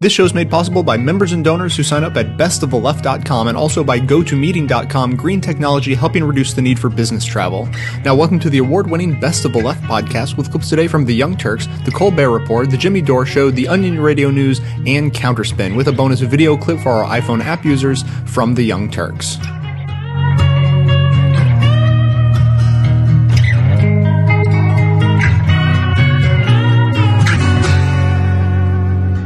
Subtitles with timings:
[0.00, 3.58] This show is made possible by members and donors who sign up at bestoftheleft.com and
[3.58, 7.68] also by gotomeeting.com, green technology helping reduce the need for business travel.
[8.04, 11.04] Now, welcome to the award winning Best of the Left podcast with clips today from
[11.04, 15.12] The Young Turks, The Colbert Report, The Jimmy Dore Show, The Onion Radio News, and
[15.12, 19.36] Counterspin, with a bonus video clip for our iPhone app users from The Young Turks.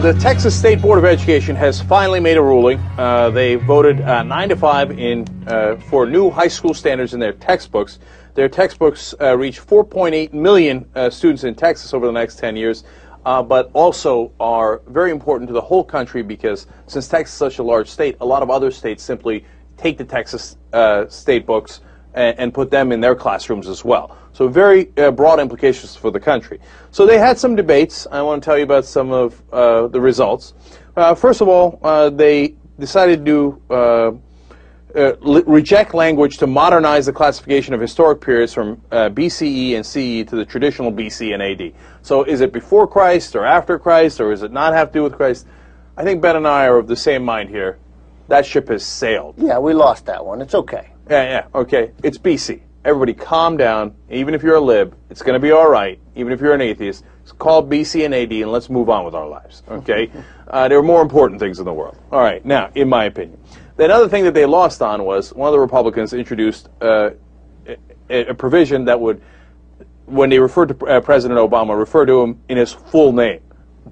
[0.02, 2.80] The Texas State Board of Education has finally made a ruling.
[2.98, 7.20] Uh, they voted uh, nine to five in uh, for new high school standards in
[7.20, 8.00] their textbooks.
[8.34, 12.82] Their textbooks uh, reach 4.8 million uh, students in Texas over the next 10 years,
[13.24, 17.58] uh, but also are very important to the whole country because since Texas is such
[17.60, 19.44] a large state, a lot of other states simply
[19.76, 20.56] take the Texas
[21.10, 21.80] state books
[22.14, 24.16] and, and put them in their classrooms as well.
[24.32, 26.58] So very uh, broad implications for the country.
[26.90, 28.06] So they had some debates.
[28.10, 30.54] I want to tell you about some of uh, the results.
[30.96, 34.12] Uh, first of all, uh, they decided to uh,
[34.94, 40.36] uh, reject language to modernize the classification of historic periods from BCE and CE to
[40.36, 41.72] the traditional BC and AD.
[42.02, 45.02] So is it before Christ or after Christ or does it not have to do
[45.02, 45.46] with Christ?
[45.96, 47.78] I think Ben and I are of the same mind here.
[48.28, 49.34] That ship has sailed.
[49.36, 50.40] Yeah, we lost that one.
[50.40, 50.91] It's okay.
[51.10, 51.92] Yeah, yeah, okay.
[52.02, 52.62] It's BC.
[52.84, 53.94] Everybody calm down.
[54.10, 56.00] Even if you're a lib, it's going to be all right.
[56.14, 59.14] Even if you're an atheist, it's called BC and AD, and let's move on with
[59.14, 60.10] our lives, okay?
[60.48, 61.96] uh, there are more important things in the world.
[62.10, 63.38] All right, now, in my opinion.
[63.76, 67.10] The other thing that they lost on was one of the Republicans introduced uh,
[68.10, 69.22] a, a, provision that would,
[70.06, 73.40] when they referred to uh, President Obama, refer to him in his full name,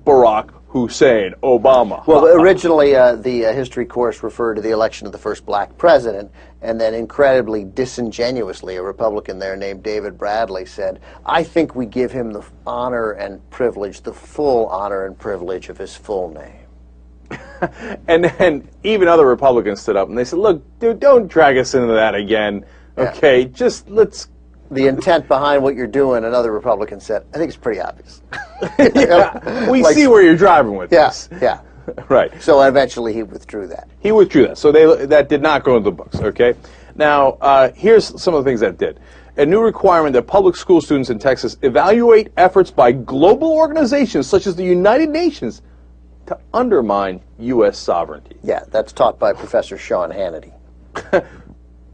[0.05, 2.07] Barack Hussein Obama.
[2.07, 5.77] Well, originally uh, the uh, history course referred to the election of the first black
[5.77, 6.31] president,
[6.63, 12.13] and then incredibly disingenuously, a Republican there named David Bradley said, I think we give
[12.13, 16.69] him the honor and privilege, the full honor and privilege of his full name.
[18.07, 21.75] and then even other Republicans stood up and they said, look, dude, don't drag us
[21.75, 22.65] into that again.
[22.97, 23.49] Okay, yeah.
[23.49, 24.29] just let's
[24.71, 28.23] the intent behind what you're doing, another Republican said, I think it's pretty obvious.
[28.79, 31.29] yeah, we like, see where you're driving with yeah, this.
[31.41, 31.61] Yeah.
[32.09, 32.31] right.
[32.43, 33.89] So eventually he withdrew that.
[33.99, 34.59] He withdrew that.
[34.59, 36.55] So they, that did not go into the books, okay?
[36.95, 39.01] Now, uh, here's some of the things that did.
[39.37, 44.47] A new requirement that public school students in Texas evaluate efforts by global organizations such
[44.47, 45.63] as the United Nations
[46.27, 47.79] to undermine U.S.
[47.79, 48.37] sovereignty.
[48.43, 50.53] Yeah, that's taught by Professor Sean Hannity.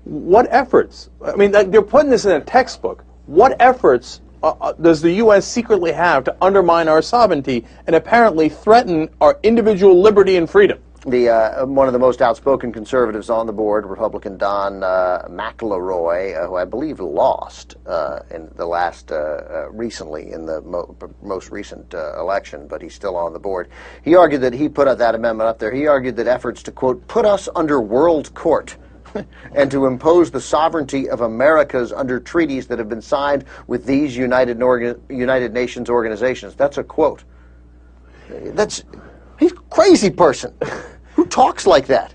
[0.07, 1.11] what efforts?
[1.21, 3.05] I mean, they're putting this in a textbook.
[3.27, 5.45] What efforts uh, uh does the U.S.
[5.47, 10.79] secretly have to undermine our sovereignty and apparently threaten our individual liberty and freedom?
[11.07, 16.37] The, uh, one of the most outspoken conservatives on the board, Republican Don uh, McLeroy,
[16.37, 19.11] uh, who I believe lost uh, in the last
[19.71, 23.69] recently in the mo most recent election, but he's still on the board.
[24.03, 25.73] He argued that he put that amendment up there.
[25.73, 28.77] He argued that efforts to quote put us under world court
[29.55, 34.17] and to impose the sovereignty of Americas under treaties that have been signed with these
[34.17, 34.59] United,
[35.09, 36.55] United Nations organizations.
[36.55, 37.25] That's a quote.
[38.29, 38.85] That's
[39.39, 40.55] he's a crazy person.
[41.15, 42.15] Who talks like that?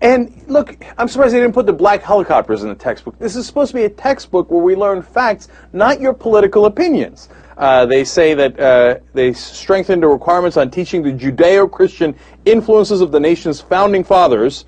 [0.00, 3.18] And look, I'm surprised they didn't put the black helicopters in the textbook.
[3.18, 7.28] This is supposed to be a textbook where we learn facts, not your political opinions.
[7.56, 12.14] Uh, they say that uh, they strengthened the requirements on teaching the Judeo-Christian
[12.44, 14.64] influences of the nation's founding fathers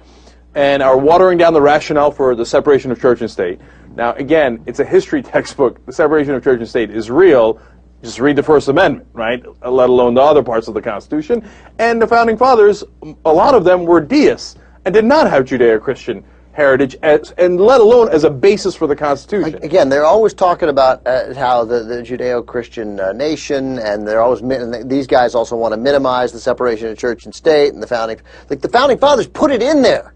[0.55, 3.61] and are watering down the rationale for the separation of church and state.
[3.97, 5.85] Now, again, it's a history textbook.
[5.87, 7.61] The separation of church and state is real.
[8.03, 9.43] Just read the First Amendment, right?
[9.65, 11.49] Let alone the other parts of the Constitution.
[11.79, 12.85] And the founding fathers,
[13.25, 16.23] a lot of them were deists and did not have Judeo-Christian
[16.53, 19.57] heritage, as, and let alone as a basis for the Constitution.
[19.63, 24.41] Again, they're always talking about uh, how the, the Judeo-Christian uh, nation, and they're always
[24.41, 27.87] and these guys also want to minimize the separation of church and state, and the
[27.87, 28.21] founding
[28.51, 30.15] like the founding fathers put it in there.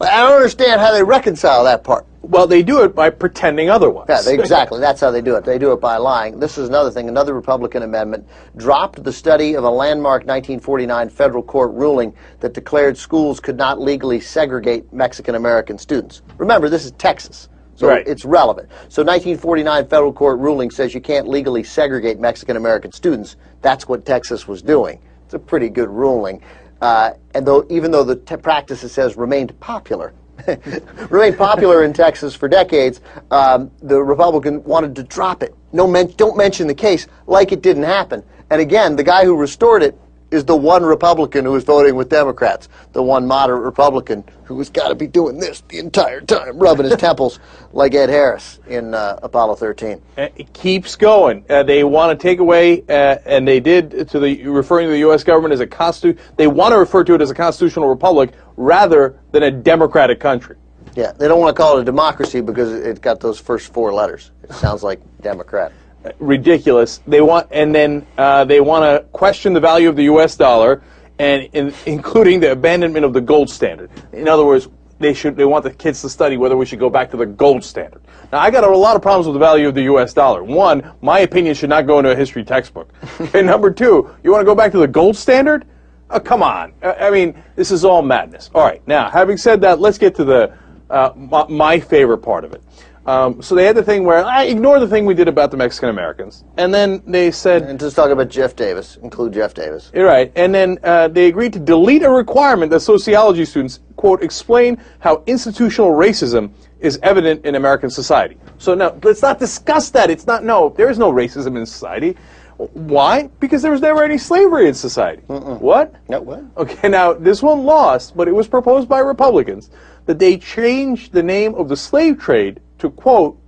[0.00, 2.06] I don't understand how they reconcile that part.
[2.20, 4.06] Well, they do it by pretending otherwise.
[4.08, 4.80] Yeah, they, exactly.
[4.80, 5.44] That's how they do it.
[5.44, 6.40] They do it by lying.
[6.40, 7.08] This is another thing.
[7.08, 8.26] Another Republican amendment
[8.56, 13.80] dropped the study of a landmark 1949 federal court ruling that declared schools could not
[13.80, 16.22] legally segregate Mexican American students.
[16.36, 17.48] Remember, this is Texas.
[17.76, 18.06] So right.
[18.08, 18.70] it's relevant.
[18.88, 23.36] So 1949 federal court ruling says you can't legally segregate Mexican American students.
[23.60, 25.00] That's what Texas was doing.
[25.26, 26.42] It's a pretty good ruling.
[26.86, 30.14] Uh, and though, even though the practice, it says, remained popular,
[31.10, 33.00] remained popular in Texas for decades,
[33.32, 35.52] um, the Republican wanted to drop it.
[35.72, 38.22] No, men don't mention the case like it didn't happen.
[38.50, 39.98] And again, the guy who restored it
[40.36, 44.70] is the one Republican who is voting with Democrats, the one moderate Republican who has
[44.70, 47.40] got to be doing this the entire time, rubbing his temples
[47.72, 50.00] like Ed Harris in uh, Apollo 13.
[50.16, 51.44] Uh, It keeps going.
[51.50, 54.98] Uh, they want to take away, uh, and they did to the referring to the
[54.98, 55.24] U.S.
[55.24, 59.18] government as a constitu- They want to refer to it as a constitutional republic rather
[59.32, 60.56] than a democratic country.
[60.94, 63.92] Yeah, they don't want to call it a democracy because it's got those first four
[63.92, 64.30] letters.
[64.44, 65.72] It sounds like Democrat.
[66.18, 67.00] Ridiculous.
[67.06, 70.36] They want, and then uh, they want to question the value of the U.S.
[70.36, 70.82] dollar,
[71.18, 73.90] and in, including the abandonment of the gold standard.
[74.12, 74.68] In other words,
[74.98, 77.26] they should they want the kids to study whether we should go back to the
[77.26, 78.02] gold standard.
[78.32, 80.12] Now, I got a lot of problems with the value of the U.S.
[80.12, 80.42] dollar.
[80.42, 82.92] One, my opinion should not go into a history textbook.
[83.34, 85.66] and number two, you want to go back to the gold standard?
[86.10, 86.72] Oh, come on.
[86.82, 88.50] I I mean, this is all madness.
[88.54, 88.86] All right.
[88.86, 90.52] Now, having said that, let's get to the
[90.88, 92.62] uh, my, my favorite part of it.
[93.06, 95.56] Um, so they had the thing where I ignore the thing we did about the
[95.56, 99.92] Mexican Americans, and then they said, And just talk about Jeff Davis, include Jeff Davis.
[99.94, 104.24] "You're right," and then uh, they agreed to delete a requirement that sociology students quote
[104.24, 106.50] explain how institutional racism
[106.80, 108.36] is evident in American society.
[108.58, 110.10] So now let's not discuss that.
[110.10, 110.70] It's not no.
[110.70, 112.16] There is no racism in society.
[112.56, 113.28] Why?
[113.38, 115.22] Because there was never any slavery in society.
[115.26, 115.94] What?
[116.08, 116.42] No, what?
[116.56, 119.70] Okay, now this one lost, but it was proposed by Republicans
[120.06, 123.38] that they change the name of the slave trade to quote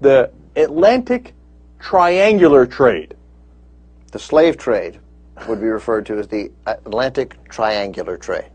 [0.00, 1.34] the Atlantic
[1.80, 3.14] Triangular Trade.
[4.12, 5.00] The slave trade
[5.48, 8.50] would be referred to as the Atlantic Triangular Trade.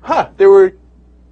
[0.00, 0.30] Huh?
[0.36, 0.74] They were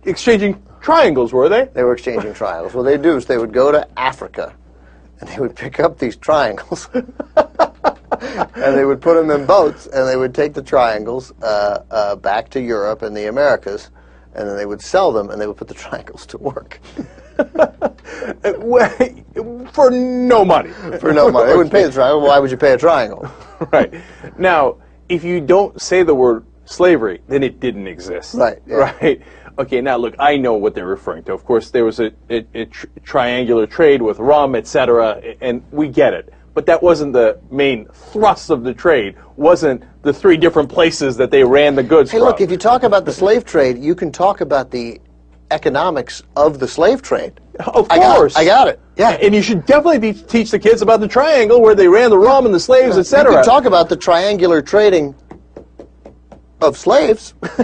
[0.04, 1.66] exchanging triangles, were they?
[1.66, 2.74] They were exchanging triangles.
[2.74, 4.54] What they do is they would go to Africa
[5.20, 10.06] and they would pick up these triangles and they would put them in boats and
[10.06, 13.90] they would take the triangles uh, uh, back to Europe and the Americas
[14.34, 16.80] and then they would sell them and they would put the triangles to work
[19.72, 20.70] For no money.
[21.00, 21.50] for no money.
[21.50, 22.22] They wouldn't pay the triangle.
[22.22, 23.30] Why would you pay a triangle?
[23.72, 23.92] right.
[24.38, 24.76] Now,
[25.08, 28.34] if you don't say the word slavery, then it didn't exist.
[28.34, 28.94] Right, yeah.
[29.00, 29.22] Right.
[29.58, 29.80] Okay.
[29.80, 31.32] Now, look, I know what they're referring to.
[31.32, 35.88] Of course, there was a, a, a tr- triangular trade with rum, etc., and we
[35.88, 36.32] get it.
[36.54, 39.16] But that wasn't the main thrust of the trade.
[39.36, 42.28] Wasn't the three different places that they ran the goods Hey, from.
[42.28, 45.00] look, if you talk about the slave trade, you can talk about the
[45.50, 47.40] economics of the slave trade.
[47.60, 48.36] Of I got- course.
[48.36, 48.80] I got it.
[48.96, 49.10] Yeah.
[49.12, 52.18] And you should definitely te- teach the kids about the triangle where they ran the
[52.18, 53.32] rum and the slaves, You etc.
[53.34, 55.14] can talk about the triangular trading
[56.60, 57.34] of slaves.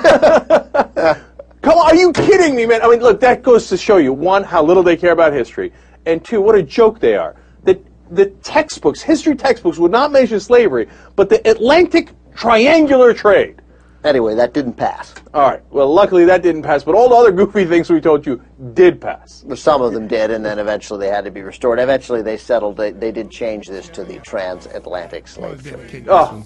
[1.62, 2.82] Come on, are you kidding me, man?
[2.82, 5.72] I mean, look, that goes to show you one, how little they care about history,
[6.06, 7.36] and two, what a joke they are.
[7.62, 7.80] The
[8.10, 13.61] the textbooks, history textbooks, would not mention slavery, but the Atlantic triangular trade.
[14.04, 15.14] Anyway, that didn't pass.
[15.32, 15.62] All right.
[15.70, 18.42] Well, luckily that didn't pass, but all the other goofy things we told you
[18.74, 19.44] did pass.
[19.54, 21.78] Some of them did, and then eventually they had to be restored.
[21.78, 26.06] Eventually they settled, they, they did change this to the transatlantic slave trade.
[26.08, 26.44] Oh,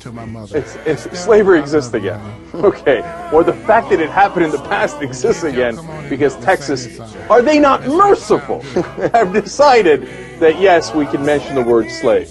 [0.54, 2.20] it's, it's, slavery exists again.
[2.54, 3.00] Okay.
[3.32, 5.78] Or the fact that it happened in the past exists again
[6.08, 7.00] because Texas,
[7.30, 8.60] are they not merciful,
[9.12, 10.08] have decided
[10.40, 12.28] that yes, we can mention the word slave.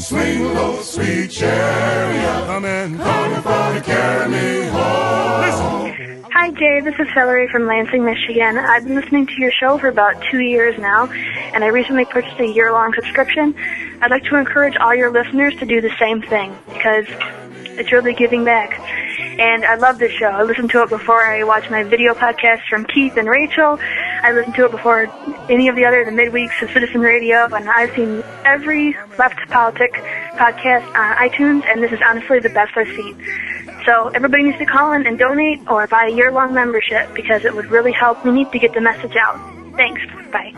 [0.00, 6.24] Low, swing low, sweet chariot coming for to carry me home.
[6.32, 6.80] Hi, Jay.
[6.80, 8.56] This is Hillary from Lansing, Michigan.
[8.56, 11.06] I've been listening to your show for about two years now,
[11.52, 13.54] and I recently purchased a year-long subscription.
[14.00, 17.04] I'd like to encourage all your listeners to do the same thing because
[17.76, 18.80] it's really giving back.
[19.38, 20.28] And I love this show.
[20.28, 23.78] I listen to it before I watch my video podcast from Keith and Rachel.
[24.22, 25.08] I listen to it before
[25.50, 29.92] any of the other the midweeks of Citizen Radio, and I've seen every left politic
[30.34, 33.16] podcast on iTunes, and this is honestly the best I've seen.
[33.84, 37.54] So everybody needs to call in and donate or buy a year-long membership because it
[37.54, 38.24] would really help.
[38.24, 39.38] We need to get the message out.
[39.76, 40.02] Thanks.
[40.30, 40.52] Bye.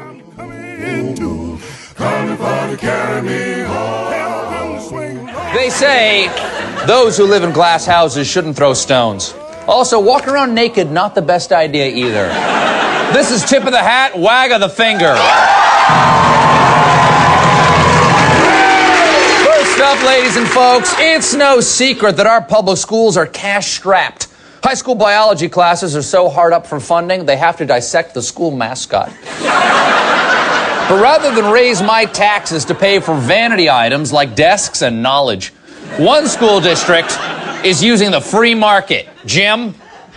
[5.55, 6.29] They say
[6.87, 9.35] those who live in glass houses shouldn't throw stones.
[9.69, 12.27] Also, walking around naked, not the best idea either.
[13.13, 15.15] This is tip of the hat, wag of the finger.
[19.93, 24.27] Up, ladies and folks, it's no secret that our public schools are cash strapped.
[24.65, 28.23] High school biology classes are so hard up for funding, they have to dissect the
[28.23, 29.13] school mascot.
[29.29, 35.49] But rather than raise my taxes to pay for vanity items like desks and knowledge,
[35.99, 37.15] one school district
[37.63, 39.11] is using the free market.
[39.27, 39.75] Jim?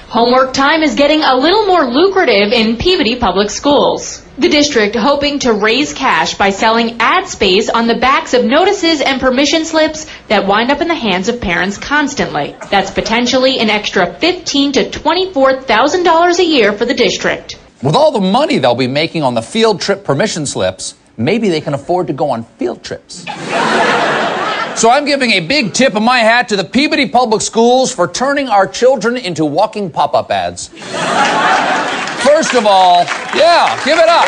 [0.07, 4.24] Homework time is getting a little more lucrative in Peabody Public Schools.
[4.37, 8.99] The district hoping to raise cash by selling ad space on the backs of notices
[8.99, 12.53] and permission slips that wind up in the hands of parents constantly.
[12.69, 17.57] That's potentially an extra fifteen to twenty-four thousand dollars a year for the district.
[17.81, 21.61] With all the money they'll be making on the field trip permission slips, maybe they
[21.61, 23.19] can afford to go on field trips.
[24.75, 28.05] so I'm giving a big tip of my hat to the Peabody Public Schools for
[28.05, 30.71] turning our children into walking pop up ads.
[32.25, 33.03] First of all,
[33.35, 34.25] yeah, give it up.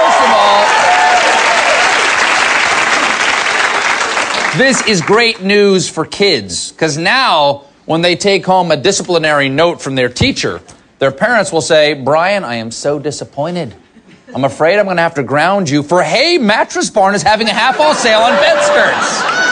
[0.00, 0.66] First of all,
[4.58, 9.80] this is great news for kids because now when they take home a disciplinary note
[9.80, 10.60] from their teacher,
[10.98, 13.74] their parents will say, Brian, I am so disappointed.
[14.34, 17.48] I'm afraid I'm going to have to ground you for, hey, Mattress Barn is having
[17.48, 19.49] a half off sale on bed skirts.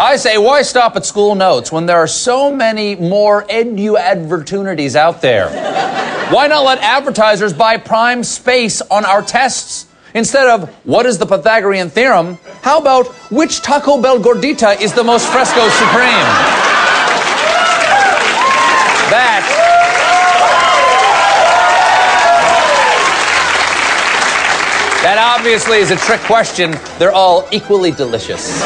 [0.00, 4.94] I say, why stop at school notes when there are so many more edu advertunities
[4.94, 5.48] out there?
[6.30, 9.86] Why not let advertisers buy prime space on our tests?
[10.14, 12.38] Instead of, what is the Pythagorean theorem?
[12.62, 16.28] How about, which Taco Bell gordita is the most fresco supreme?
[19.10, 19.42] That.
[25.02, 26.76] That obviously is a trick question.
[27.00, 28.62] They're all equally delicious.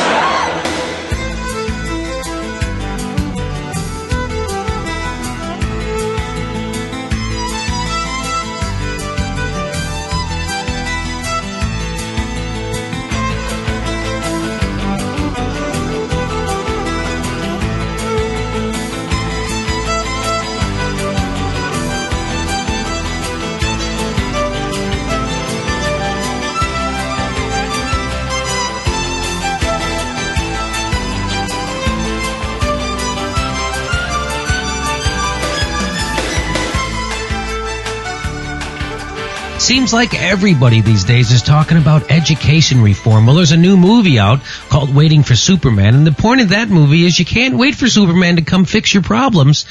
[39.93, 43.27] Seems like everybody these days is talking about education reform.
[43.27, 46.71] Well, there's a new movie out called Waiting for Superman, and the point of that
[46.71, 49.67] movie is you can't wait for Superman to come fix your problems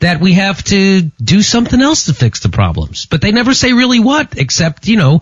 [0.00, 3.06] that we have to do something else to fix the problems.
[3.06, 5.20] But they never say really what, except, you know,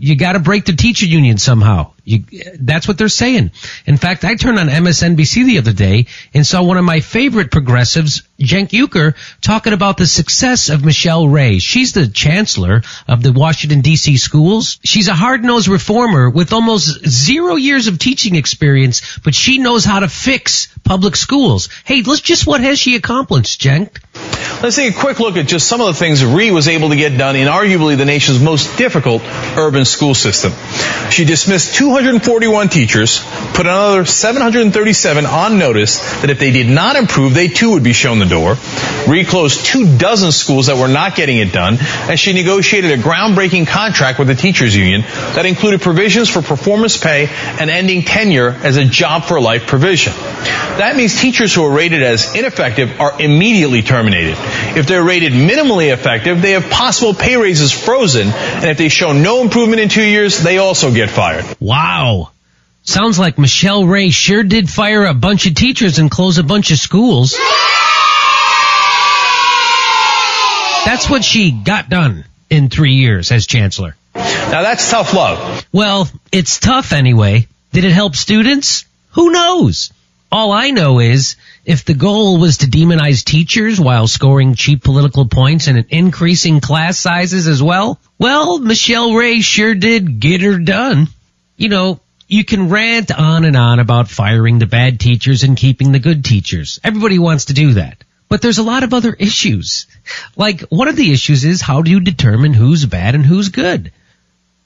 [0.00, 1.92] you gotta break the teacher union somehow.
[2.04, 2.24] You,
[2.58, 3.50] that's what they're saying.
[3.86, 7.50] In fact, I turned on MSNBC the other day and saw one of my favorite
[7.50, 11.58] progressives, Cenk Uygur, talking about the success of Michelle Rhee.
[11.58, 14.80] She's the chancellor of the Washington DC schools.
[14.82, 20.00] She's a hard-nosed reformer with almost zero years of teaching experience, but she knows how
[20.00, 21.68] to fix public schools.
[21.84, 23.98] Hey, let's just what has she accomplished, Cenk?
[24.62, 26.96] Let's take a quick look at just some of the things Rhee was able to
[26.96, 29.22] get done in arguably the nation's most difficult
[29.56, 30.52] urban school system.
[31.10, 33.20] She dismissed 241 teachers,
[33.54, 37.92] put another 737 on notice that if they did not improve, they too would be
[37.92, 38.56] shown the door.
[39.06, 43.02] Rhee closed two dozen schools that were not getting it done, and she negotiated a
[43.02, 47.28] groundbreaking contract with the teachers union that included provisions for performance pay
[47.58, 50.12] and ending tenure as a job for life provision.
[50.12, 54.36] That means teachers who are rated as ineffective are immediately terminated.
[54.76, 59.12] If they're rated minimally effective, they have possible pay raises frozen, and if they show
[59.12, 61.44] no improvement in two years, they also get fired.
[61.58, 62.30] Wow.
[62.82, 66.70] Sounds like Michelle Rhee sure did fire a bunch of teachers and close a bunch
[66.70, 67.32] of schools.
[70.84, 73.96] That's what she got done in three years as chancellor.
[74.14, 75.66] Now that's tough love.
[75.72, 77.46] Well, it's tough anyway.
[77.72, 78.84] Did it help students?
[79.12, 79.92] Who knows?
[80.32, 85.26] All I know is if the goal was to demonize teachers while scoring cheap political
[85.26, 91.08] points and increasing class sizes as well, well, Michelle Rhee sure did get her done.
[91.56, 95.92] You know, you can rant on and on about firing the bad teachers and keeping
[95.92, 96.80] the good teachers.
[96.82, 98.02] Everybody wants to do that.
[98.28, 99.86] But there's a lot of other issues.
[100.36, 103.92] Like, one of the issues is how do you determine who's bad and who's good?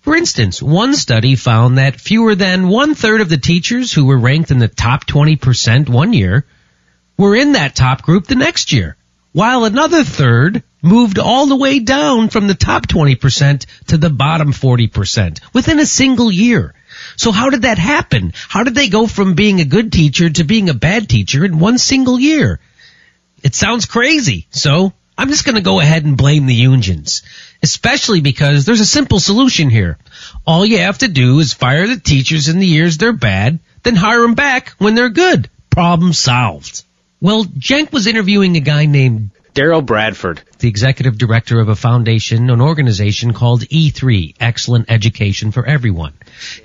[0.03, 4.19] For instance, one study found that fewer than one third of the teachers who were
[4.19, 6.45] ranked in the top 20% one year
[7.17, 8.97] were in that top group the next year,
[9.33, 14.53] while another third moved all the way down from the top 20% to the bottom
[14.53, 16.75] 40% within a single year.
[17.17, 18.33] So how did that happen?
[18.49, 21.59] How did they go from being a good teacher to being a bad teacher in
[21.59, 22.61] one single year?
[23.43, 24.47] It sounds crazy.
[24.51, 27.23] So I'm just going to go ahead and blame the unions,
[27.63, 29.97] especially because there's a simple solution here.
[30.47, 33.97] All you have to do is fire the teachers in the years they're bad, then
[33.97, 35.49] hire them back when they're good.
[35.71, 36.85] Problem solved.
[37.25, 42.51] Well, Cenk was interviewing a guy named Derrell Bradford, the executive director of a foundation,
[42.51, 46.13] an organization called E3, Excellent Education for Everyone.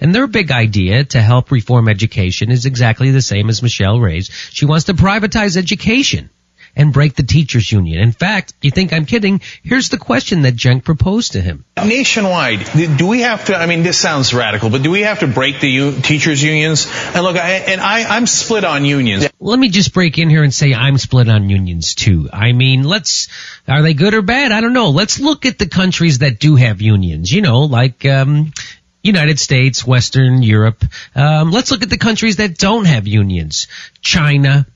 [0.01, 4.29] And their big idea to help reform education is exactly the same as Michelle Rhee's.
[4.51, 6.29] She wants to privatize education
[6.75, 8.01] and break the teachers union.
[8.01, 9.41] In fact, you think I'm kidding?
[9.63, 11.65] Here's the question that Cenk proposed to him.
[11.77, 15.27] Nationwide, do we have to, I mean, this sounds radical, but do we have to
[15.27, 16.87] break the u- teachers unions?
[17.13, 19.27] And look, I, and I, I'm split on unions.
[19.39, 22.29] Let me just break in here and say I'm split on unions too.
[22.31, 23.29] I mean, let's,
[23.67, 24.51] are they good or bad?
[24.51, 24.89] I don't know.
[24.89, 28.53] Let's look at the countries that do have unions, you know, like, um,
[29.01, 30.83] United States, Western Europe.
[31.15, 33.67] Um, let's look at the countries that don't have unions.
[34.01, 34.67] China.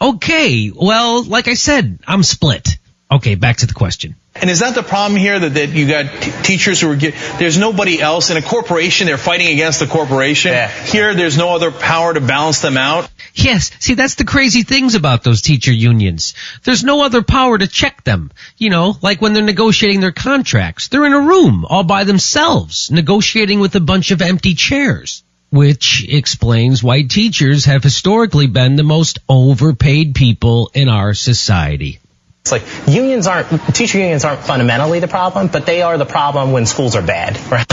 [0.00, 2.78] Okay, well, like I said, I'm split.
[3.10, 4.16] Okay, back to the question.
[4.34, 7.14] And is that the problem here that, that you got t- teachers who are get,
[7.38, 10.52] there's nobody else in a corporation they're fighting against the corporation.
[10.52, 10.68] Yeah.
[10.68, 13.08] Here there's no other power to balance them out.
[13.36, 16.32] Yes, see that's the crazy things about those teacher unions.
[16.64, 18.32] There's no other power to check them.
[18.56, 20.88] You know, like when they're negotiating their contracts.
[20.88, 25.22] They're in a room all by themselves, negotiating with a bunch of empty chairs.
[25.50, 32.00] Which explains why teachers have historically been the most overpaid people in our society.
[32.42, 36.52] It's like unions aren't teacher unions aren't fundamentally the problem, but they are the problem
[36.52, 37.38] when schools are bad.
[37.50, 37.72] Right?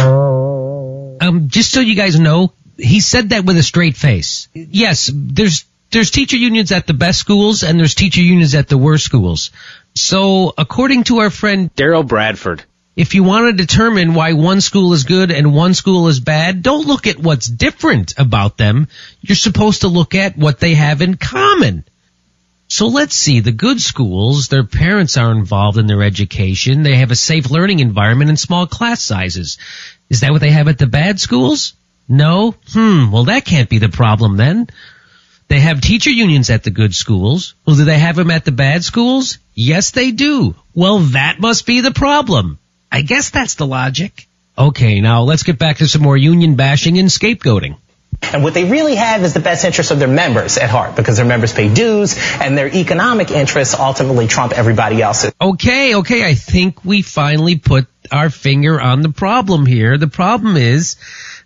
[1.21, 4.47] Um, just so you guys know, he said that with a straight face.
[4.53, 8.77] Yes, there's there's teacher unions at the best schools and there's teacher unions at the
[8.77, 9.51] worst schools.
[9.95, 12.63] So, according to our friend Derrell Bradford.
[12.95, 16.63] if you want to determine why one school is good and one school is bad,
[16.63, 18.87] don't look at what's different about them.
[19.21, 21.85] You're supposed to look at what they have in common.
[22.67, 27.11] So let's see, the good schools, their parents are involved in their education, they have
[27.11, 29.59] a safe learning environment and small class sizes.
[30.09, 31.75] Is that what they have at the bad schools?
[32.07, 32.55] No?
[32.71, 34.67] Hmm, well that can't be the problem then.
[35.47, 37.53] They have teacher unions at the good schools.
[37.65, 39.37] Well, do they have them at the bad schools?
[39.53, 40.55] Yes, they do.
[40.73, 42.57] Well, that must be the problem.
[42.91, 44.27] I guess that's the logic.
[44.57, 47.77] Okay, now let's get back to some more union bashing and scapegoating.
[48.31, 51.17] And what they really have is the best interests of their members at heart because
[51.17, 55.33] their members pay dues and their economic interests ultimately trump everybody else's.
[55.41, 59.97] Okay, okay, I think we finally put our finger on the problem here.
[59.97, 60.95] The problem is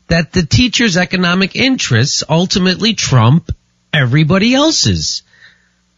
[0.07, 3.49] that the teacher's economic interests ultimately trump
[3.93, 5.23] everybody else's.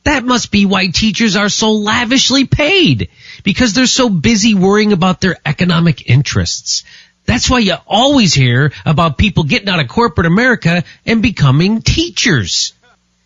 [0.03, 3.09] That must be why teachers are so lavishly paid
[3.43, 6.83] because they're so busy worrying about their economic interests.
[7.25, 12.73] That's why you always hear about people getting out of corporate America and becoming teachers.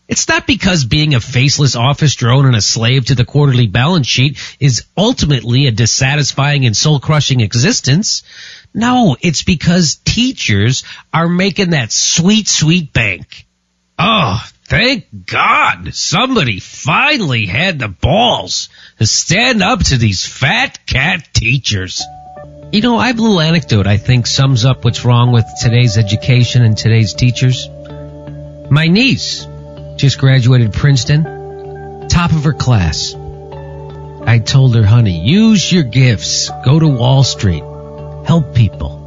[0.10, 4.08] It's not because being a faceless office drone and a slave to the quarterly balance
[4.08, 8.24] sheet is ultimately a dissatisfying and soul crushing existence.
[8.74, 13.45] No, it's because teachers are making that sweet, sweet bank.
[14.00, 21.30] Oh, thank God somebody finally had the balls to stand up to these fat cat
[21.34, 22.02] teachers.
[22.71, 25.98] You know, I have a little anecdote I think sums up what's wrong with today's
[26.00, 27.69] education and today's teachers.
[28.71, 29.45] My niece
[29.98, 33.13] just graduated Princeton, top of her class.
[34.26, 37.63] I told her, honey, use your gifts, go to Wall Street,
[38.26, 39.00] help people.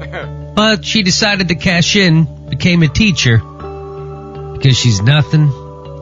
[0.52, 5.46] But she decided to cash in, became a teacher, because she's nothing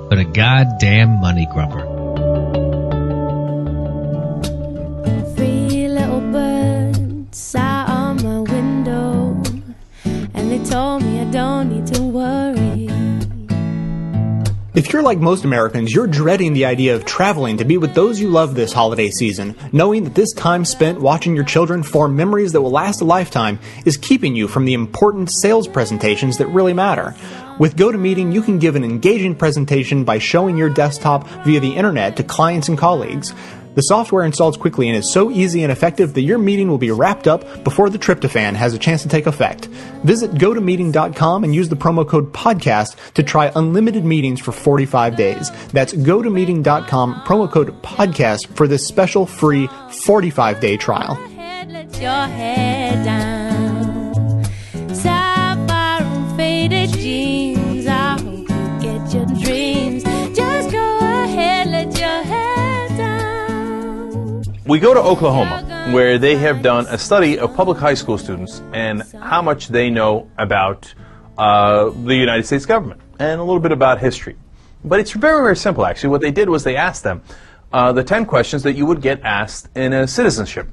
[0.09, 1.98] but a goddamn money grubber.
[14.79, 18.21] If you're like most Americans, you're dreading the idea of traveling to be with those
[18.21, 22.53] you love this holiday season, knowing that this time spent watching your children form memories
[22.53, 26.75] that will last a lifetime is keeping you from the important sales presentations that really
[26.75, 27.17] matter.
[27.59, 32.17] With GoToMeeting, you can give an engaging presentation by showing your desktop via the internet
[32.19, 33.35] to clients and colleagues.
[33.79, 36.91] The software installs quickly and is so easy and effective that your meeting will be
[36.91, 39.67] wrapped up before the tryptophan has a chance to take effect.
[40.03, 45.53] Visit gotomeeting.com and use the promo code podcast to try unlimited meetings for 45 days.
[45.69, 51.15] That's gotomeeting.com, promo code podcast for this special free 45 day trial.
[64.69, 68.61] We go to Oklahoma, where they have done a study of public high school students
[68.75, 70.93] and how much they know about
[71.39, 74.37] uh, the United States government and a little bit about history.
[74.85, 76.11] But it's very, very simple, actually.
[76.11, 77.23] What they did was they asked them
[77.73, 80.69] uh, the 10 questions that you would get asked in a citizenship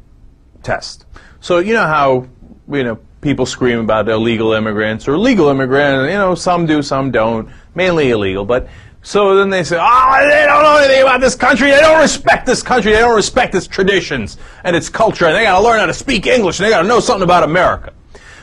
[0.61, 1.05] test.
[1.39, 2.27] So, you know how,
[2.69, 7.11] you know, people scream about illegal immigrants or legal immigrants, you know, some do, some
[7.11, 8.67] don't, mainly illegal, but
[9.05, 11.69] so then they say, oh, they don't know anything about this country.
[11.69, 12.91] They don't respect this country.
[12.91, 15.27] They don't respect its traditions and its culture.
[15.27, 16.57] And they got to learn how to speak English.
[16.57, 17.93] And they got to know something about America.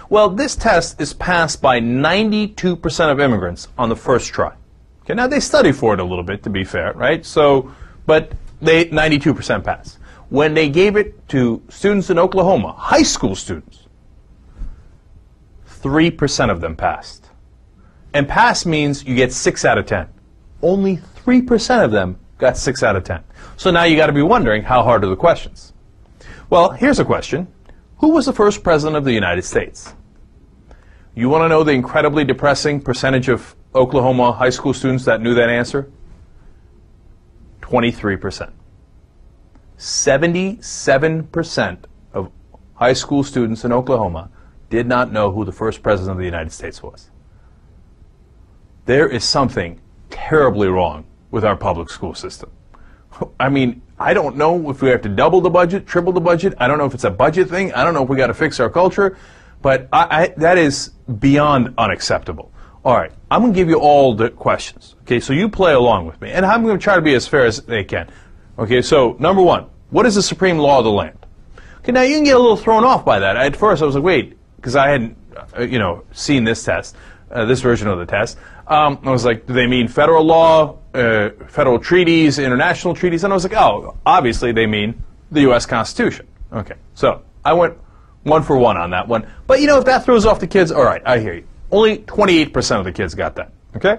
[0.09, 4.55] Well, this test is passed by 92% of immigrants on the first try.
[5.01, 7.27] Okay, now they study for it a little bit, to be fair, right?
[7.27, 7.72] So,
[8.07, 9.98] but they 92% pass.
[10.29, 13.88] When they gave it to students in Oklahoma, high school students,
[15.66, 17.31] 3% of them passed.
[18.14, 20.09] And pass means you get 6 out of 10.
[20.62, 23.22] Only 3% of them got 6 out of 10.
[23.57, 25.72] So now you got to be wondering how hard are the questions?
[26.51, 27.48] Well, here's a question.
[27.98, 29.94] Who was the first president of the United States?
[31.14, 35.35] You want to know the incredibly depressing percentage of Oklahoma high school students that knew
[35.35, 35.90] that answer?
[37.61, 38.53] 23%.
[39.79, 41.79] 77%
[42.12, 42.31] of
[42.75, 44.31] high school students in Oklahoma
[44.70, 47.11] did not know who the first president of the United States was.
[48.87, 49.81] There is something
[50.12, 52.51] terribly wrong with our public school system.
[53.40, 56.55] I mean, I don't know if we have to double the budget, triple the budget.
[56.59, 57.72] I don't know if it's a budget thing.
[57.72, 59.16] I don't know if we got to fix our culture.
[59.62, 62.53] But I, I, that is beyond unacceptable.
[62.85, 64.96] All right, I'm going to give you all the questions.
[65.03, 67.29] Okay, so you play along with me, and I'm going to try to be as
[67.29, 68.11] fair as they can.
[68.59, 71.18] Okay, so number one, what is the supreme law of the land?
[71.79, 73.37] Okay, now you can get a little thrown off by that.
[73.37, 75.16] At first, I was like, wait, because I hadn't,
[75.57, 76.96] uh, you know, seen this test,
[77.33, 78.38] uh, this version of the test.
[78.66, 83.25] Um, I was like, do they mean federal law, uh, federal treaties, international treaties?
[83.25, 85.66] And I was like, oh, obviously they mean the U.S.
[85.66, 86.27] Constitution.
[86.53, 87.77] Okay, so I went
[88.23, 89.27] one for one on that one.
[89.47, 91.47] But you know, if that throws off the kids, all right, I hear you.
[91.71, 93.51] Only 28% of the kids got that.
[93.77, 93.99] Okay?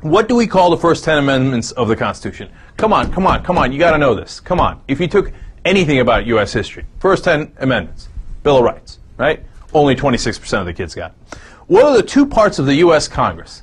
[0.00, 2.50] What do we call the first 10 amendments of the Constitution?
[2.76, 4.38] Come on, come on, come on, you got to know this.
[4.38, 4.80] Come on.
[4.86, 5.32] If you took
[5.64, 6.52] anything about U.S.
[6.52, 8.08] history, first 10 amendments,
[8.44, 9.44] Bill of Rights, right?
[9.74, 11.38] Only 26% of the kids got it.
[11.68, 13.08] What are the two parts of the U.S.
[13.08, 13.62] Congress?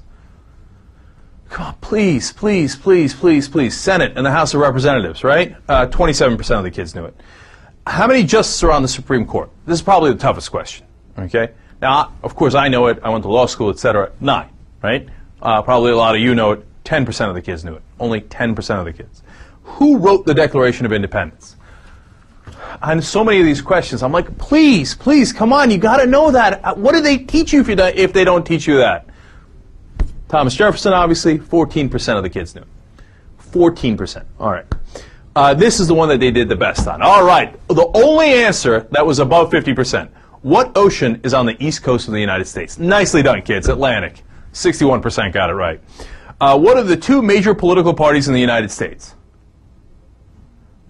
[1.49, 3.75] Come on, please, please, please, please, please.
[3.75, 5.55] Senate and the House of Representatives, right?
[5.67, 7.19] Uh, 27% of the kids knew it.
[7.87, 9.49] How many justices are on the Supreme Court?
[9.65, 10.85] This is probably the toughest question.
[11.17, 11.51] Okay.
[11.81, 12.99] Now, of course, I know it.
[13.01, 14.11] I went to law school, etc.
[14.19, 14.49] Nine,
[14.83, 15.09] right?
[15.41, 16.83] Uh, probably a lot of you know it.
[16.83, 17.81] 10% of the kids knew it.
[17.99, 19.23] Only 10% of the kids.
[19.63, 21.54] Who wrote the Declaration of Independence?
[22.81, 26.07] On so many of these questions, I'm like, please, please, come on, you got to
[26.07, 26.63] know that.
[26.63, 29.07] Uh, What do they teach you if, you if they don't teach you that?
[30.27, 32.63] Thomas Jefferson, obviously, 14% of the kids knew.
[33.51, 34.25] 14%.
[34.39, 34.65] All right.
[35.35, 37.01] Uh, this is the one that they did the best on.
[37.01, 37.57] All right.
[37.67, 40.09] The only answer that was above 50%.
[40.41, 42.77] What ocean is on the east coast of the United States?
[42.79, 43.67] Nicely done, kids.
[43.67, 44.23] Atlantic.
[44.53, 45.81] 61% got it right.
[46.39, 49.15] Uh, what are the two major political parties in the United States?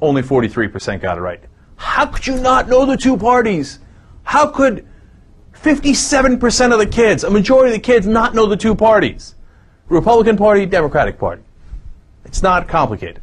[0.01, 1.41] Only 43% got it right.
[1.75, 3.79] How could you not know the two parties?
[4.23, 4.87] How could
[5.53, 9.35] 57% of the kids, a majority of the kids, not know the two parties?
[9.89, 11.43] Republican Party, Democratic Party.
[12.25, 13.21] It's not complicated.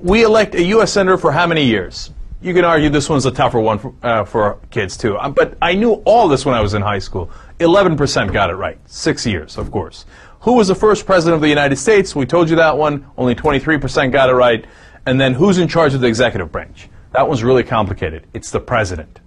[0.00, 0.92] We elect a U.S.
[0.92, 2.10] Senator for how many years?
[2.42, 5.18] You can argue this one's a tougher one for, uh, for kids, too.
[5.18, 7.30] Um, But I knew all this when I was in high school.
[7.58, 8.78] 11% got it right.
[8.86, 10.04] Six years, of course.
[10.40, 12.14] Who was the first president of the United States?
[12.14, 13.06] We told you that one.
[13.16, 14.64] Only 23% got it right.
[15.06, 16.88] And then who's in charge of the executive branch?
[17.12, 18.26] That one's really complicated.
[18.34, 19.20] It's the president.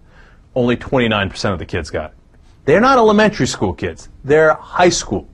[0.53, 2.17] Only 29% of the kids got it.
[2.65, 4.09] They're not elementary school kids.
[4.23, 5.27] They're high school.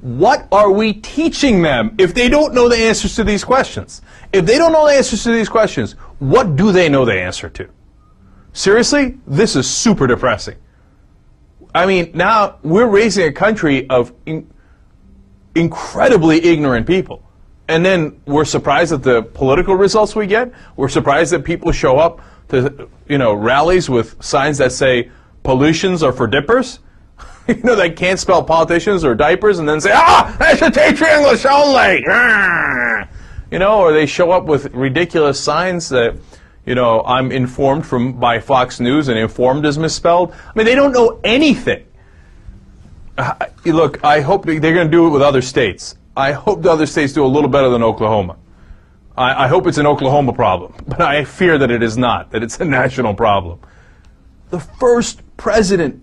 [0.00, 4.02] What are we teaching them if they don't know the answers to these questions?
[4.32, 7.48] If they don't know the answers to these questions, what do they know the answer
[7.50, 7.68] to?
[8.52, 9.18] Seriously?
[9.26, 10.56] This is super depressing.
[11.74, 14.50] I mean, now we're raising a country of in-
[15.54, 17.22] incredibly ignorant people.
[17.70, 20.52] And then we're surprised at the political results we get.
[20.74, 25.12] We're surprised that people show up to, you know, rallies with signs that say
[25.44, 26.80] pollutions are for dippers.
[27.48, 31.00] you know, they can't spell politicians or diapers and then say, ah, I should teach
[31.00, 32.04] English only.
[32.08, 33.08] Ah.
[33.52, 36.16] You know, or they show up with ridiculous signs that,
[36.64, 40.32] you know, I'm informed from by Fox News and informed is misspelled.
[40.32, 41.84] I mean, they don't know anything.
[43.18, 45.96] Uh, look, I hope they're going to do it with other states.
[46.16, 48.36] I hope the other states do a little better than Oklahoma.
[49.16, 52.42] I, I hope it's an Oklahoma problem, but I fear that it is not, that
[52.42, 53.60] it's a national problem.
[54.50, 56.02] The first president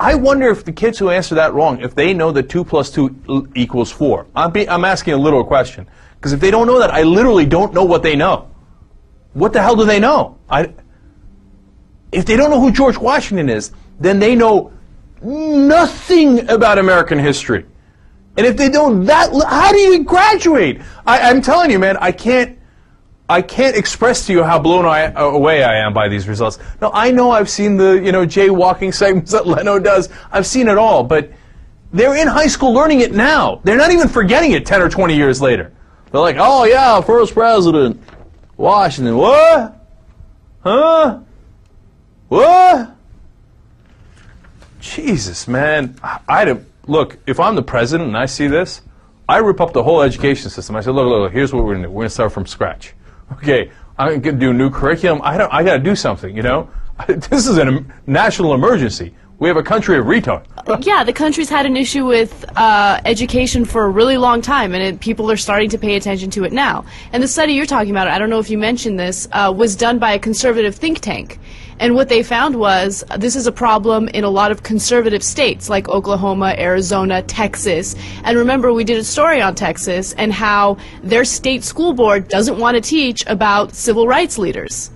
[0.00, 2.90] I wonder if the kids who answer that wrong, if they know that 2 plus
[2.90, 4.26] 2 l- equals 4.
[4.34, 5.88] I'm, be, I'm asking a literal question.
[6.16, 8.48] Because if they don't know that, I literally don't know what they know.
[9.32, 10.38] What the hell do they know?
[10.48, 10.72] I,
[12.12, 14.72] if they don't know who George Washington is, then they know
[15.22, 17.66] nothing about American history.
[18.36, 20.80] And if they don't that, how do you graduate?
[21.06, 22.56] I, I'm telling you, man, I can't.
[23.30, 26.58] I can't express to you how blown I, away I am by these results.
[26.80, 30.08] Now I know I've seen the you know jaywalking segments that Leno does.
[30.32, 31.30] I've seen it all, but
[31.92, 33.60] they're in high school learning it now.
[33.64, 35.72] They're not even forgetting it 10 or 20 years later.
[36.10, 38.00] They're like, oh yeah, first president,
[38.56, 39.16] Washington.
[39.16, 39.86] What?
[40.60, 41.20] Huh?
[42.28, 42.97] What?
[44.80, 45.96] Jesus, man.
[46.28, 48.82] I'd look, if I'm the president and I see this,
[49.28, 50.74] I rip up the whole education system.
[50.76, 51.92] I say, look, look, look here's what we're going to do.
[51.92, 52.94] We're going to start from scratch.
[53.34, 55.20] Okay, I'm going to do a new curriculum.
[55.22, 56.70] I, I got to do something, you know?
[57.06, 59.14] This is a national emergency.
[59.38, 60.44] We have a country of retard.
[60.84, 64.82] yeah, the country's had an issue with uh, education for a really long time, and
[64.82, 66.84] it, people are starting to pay attention to it now.
[67.12, 69.76] And the study you're talking about, I don't know if you mentioned this, uh, was
[69.76, 71.38] done by a conservative think tank.
[71.80, 75.68] And what they found was this is a problem in a lot of conservative states
[75.68, 77.94] like Oklahoma, Arizona, Texas.
[78.24, 82.58] And remember, we did a story on Texas and how their state school board doesn't
[82.58, 84.90] want to teach about civil rights leaders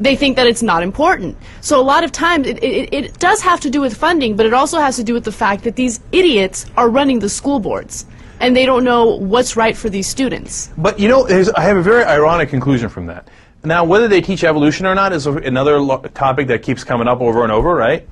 [0.00, 1.36] they think that it's not important.
[1.60, 4.46] So a lot of times it, it, it does have to do with funding, but
[4.46, 7.60] it also has to do with the fact that these idiots are running the school
[7.60, 8.06] boards
[8.40, 10.70] and they don't know what's right for these students.
[10.76, 13.28] But you know, I have a very ironic conclusion from that.
[13.64, 17.20] Now, whether they teach evolution or not is another lo- topic that keeps coming up
[17.20, 18.06] over and over, right?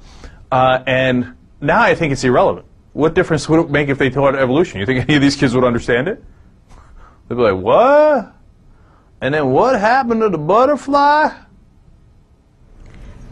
[0.50, 2.66] Uh, and now I think it's irrelevant.
[2.94, 4.80] What difference would it make if they taught evolution?
[4.80, 6.24] You think any of these kids would understand it?
[7.28, 8.34] They'd be like, what?
[9.20, 11.30] And then what happened to the butterfly?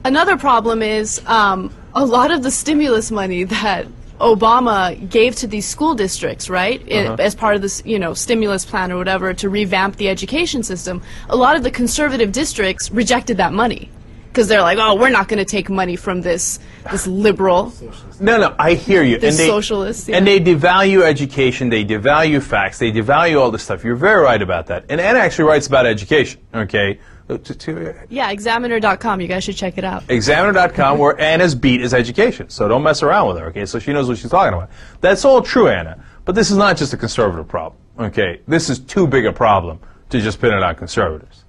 [0.04, 3.87] Another problem is um, a lot of the stimulus money that
[4.20, 7.16] Obama gave to these school districts, right, Uh-huh.
[7.18, 11.02] as part of this, you know, stimulus plan or whatever to revamp the education system.
[11.28, 13.88] A lot of the conservative districts rejected that money
[14.28, 17.72] because they're like, "Oh, we're not going to take money from this this liberal."
[18.20, 19.18] No, no, I hear you.
[19.18, 20.16] The and they, socialists, yeah.
[20.18, 23.83] And they devalue education, they devalue facts, they devalue all this stuff.
[23.85, 24.85] You're very right about that.
[24.90, 26.98] And Anna actually writes about education, okay?
[27.38, 29.20] To- Yeah, Examiner.com.
[29.20, 30.04] You guys should check it out.
[30.08, 32.48] Examiner.com, where Anna's beat is education.
[32.50, 33.66] So don't mess around with her, okay?
[33.66, 34.70] So she knows what she's talking about.
[35.00, 36.02] That's all true, Anna.
[36.24, 38.40] But this is not just a conservative problem, okay?
[38.46, 41.44] This is too big a problem to just pin it on conservatives.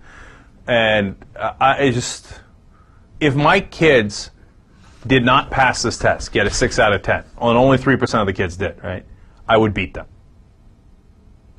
[0.67, 2.27] And uh, I I just,
[3.19, 4.31] if my kids
[5.07, 8.27] did not pass this test, get a 6 out of 10, and only 3% of
[8.27, 9.03] the kids did, right?
[9.49, 10.05] I would beat them.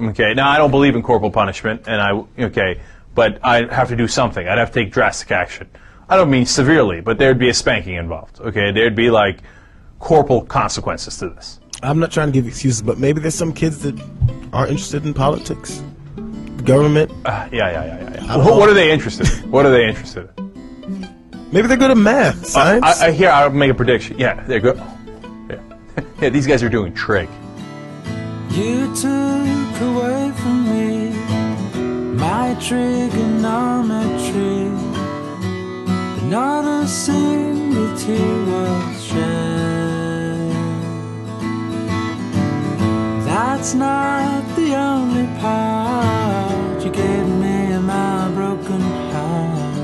[0.01, 2.81] Okay, now I don't believe in corporal punishment, and I, okay,
[3.15, 4.47] but I'd have to do something.
[4.47, 5.69] I'd have to take drastic action.
[6.09, 8.71] I don't mean severely, but there'd be a spanking involved, okay?
[8.71, 9.41] There'd be like
[9.99, 11.61] corporal consequences to this.
[11.83, 13.99] I'm not trying to give excuses, but maybe there's some kids that
[14.53, 15.83] are interested in politics,
[16.65, 17.11] government.
[17.25, 18.25] Uh, yeah, yeah, yeah, yeah.
[18.25, 19.51] I don't What, what are they interested in?
[19.51, 20.53] What are they interested in?
[21.51, 22.85] Maybe they're good at math, science.
[22.85, 24.19] I, I, here, I'll make a prediction.
[24.19, 24.77] Yeah, they're good.
[25.51, 25.61] Yeah.
[26.21, 27.29] yeah, these guys are doing trig.
[28.51, 31.12] You took away from me
[32.23, 34.71] my trigonometry,
[36.15, 40.53] but not a single tear was shed.
[43.27, 46.85] That's not the only part.
[46.85, 48.83] You gave me in my broken
[49.13, 49.77] heart,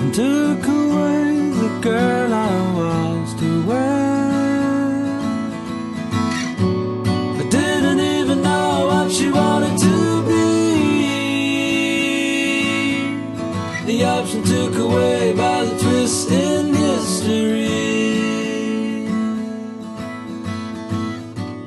[0.00, 1.28] and took away
[1.62, 2.43] the girl I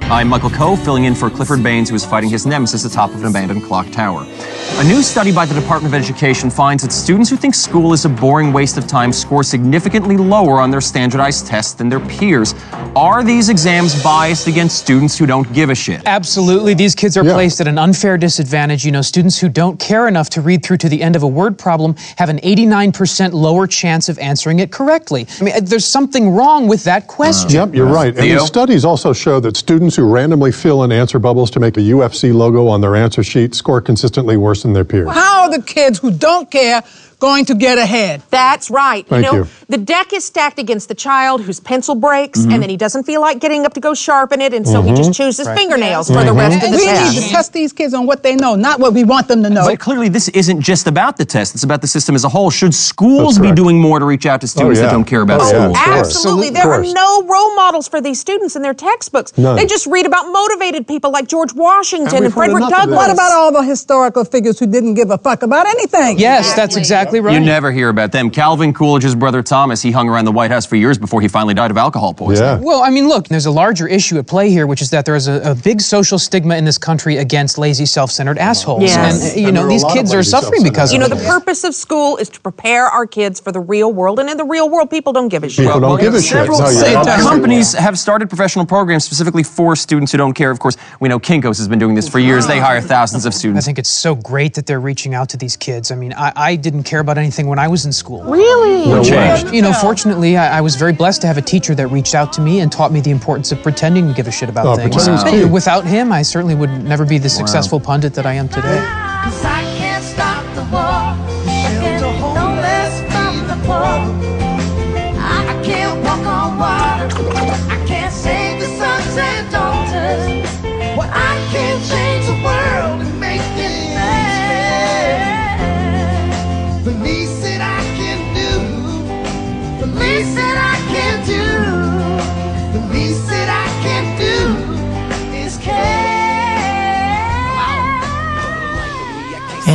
[0.10, 3.20] I'm Michael Coe, filling in for Clifford Baines, who is fighting his nemesis atop of
[3.20, 4.26] an abandoned clock tower.
[4.78, 8.06] A new study by the Department of Education finds that students who think school is
[8.06, 12.56] a boring waste of time score significantly lower on their standardized tests than their peers.
[12.98, 16.02] Are these exams biased against students who don't give a shit?
[16.08, 16.74] Absolutely.
[16.74, 18.84] These kids are placed at an unfair disadvantage.
[18.84, 21.28] You know, students who don't care enough to read through to the end of a
[21.28, 25.28] word problem have an 89% lower chance of answering it correctly.
[25.40, 27.52] I mean, there's something wrong with that question.
[27.52, 28.16] Yep, you're right.
[28.16, 28.40] And Theo?
[28.40, 31.82] the studies also show that students who randomly fill in answer bubbles to make a
[31.82, 35.12] UFC logo on their answer sheet score consistently worse than their peers.
[35.12, 36.82] How are the kids who don't care
[37.20, 38.22] going to get ahead?
[38.30, 39.06] That's right.
[39.08, 39.48] Thank you know, you.
[39.70, 42.54] the deck is stacked against the child whose pencil breaks, Mhm.
[42.54, 44.90] and then he doesn't feel like getting up to go sharpen it, and so he
[44.90, 44.94] Mm-hmm.
[44.94, 44.98] Mhm.
[45.06, 45.58] just chooses Right.
[45.58, 47.14] fingernails for the rest of And the we test.
[47.16, 49.50] need to test these kids on what they know, not what we want them to
[49.50, 49.66] know.
[49.66, 52.50] But clearly, this isn't just about the test, it's about the system as a whole.
[52.52, 54.86] Should schools be doing more to reach out to students yeah.
[54.88, 55.62] that don't care about Oh, school?
[55.72, 56.00] of course.
[56.00, 56.50] Absolutely.
[56.52, 59.34] There are no role models for these students in their textbooks.
[59.38, 59.56] None.
[59.56, 62.96] They just read about motivated people like George Washington and, we've Frederick Douglass.
[62.96, 66.20] What about all the historical figures who didn't give a fuck about anything?
[66.20, 67.34] Yes, that's exactly right.
[67.34, 68.30] You never hear about them.
[68.30, 71.54] Calvin Coolidge's brother Thomas, he hung around the White House for years before he finally
[71.54, 72.62] died of alcohol poisoning.
[72.62, 72.66] Yeah.
[72.66, 75.16] Well, I mean, look, there's a larger issue at play here, which is that there
[75.16, 78.84] is a, a big social stigma in this country against lazy, self-centered assholes.
[78.84, 79.36] Yes.
[79.36, 81.10] And, uh, you know, these kids are suffering because of this.
[81.10, 84.20] You know, the purpose of school is to prepare our kids for the real world,
[84.20, 85.66] and in the real world, people don't give a shit.
[85.66, 86.32] People don't give a shit.
[86.32, 90.52] Several No, you're companies have started professional programs specifically for students who don't care.
[90.52, 92.48] Of course, we know Kinko's has been doing this for years.
[92.48, 93.64] They hire thousands of students.
[93.64, 95.92] I think it's so great that they're reaching out to these kids.
[95.92, 98.24] I mean, I, I didn't care about anything when I was in school.
[98.24, 98.90] Really?
[98.90, 99.54] What changed?
[99.54, 102.32] You know, fortunately, I, I was very blessed to have a teacher that reached out
[102.34, 104.76] to me and taught me the importance of pretending to give a shit about Oh,
[104.76, 104.96] things.
[104.96, 105.48] pretending's Uh.
[105.48, 109.67] Without him, I certainly would never be the successful pundit that I am today.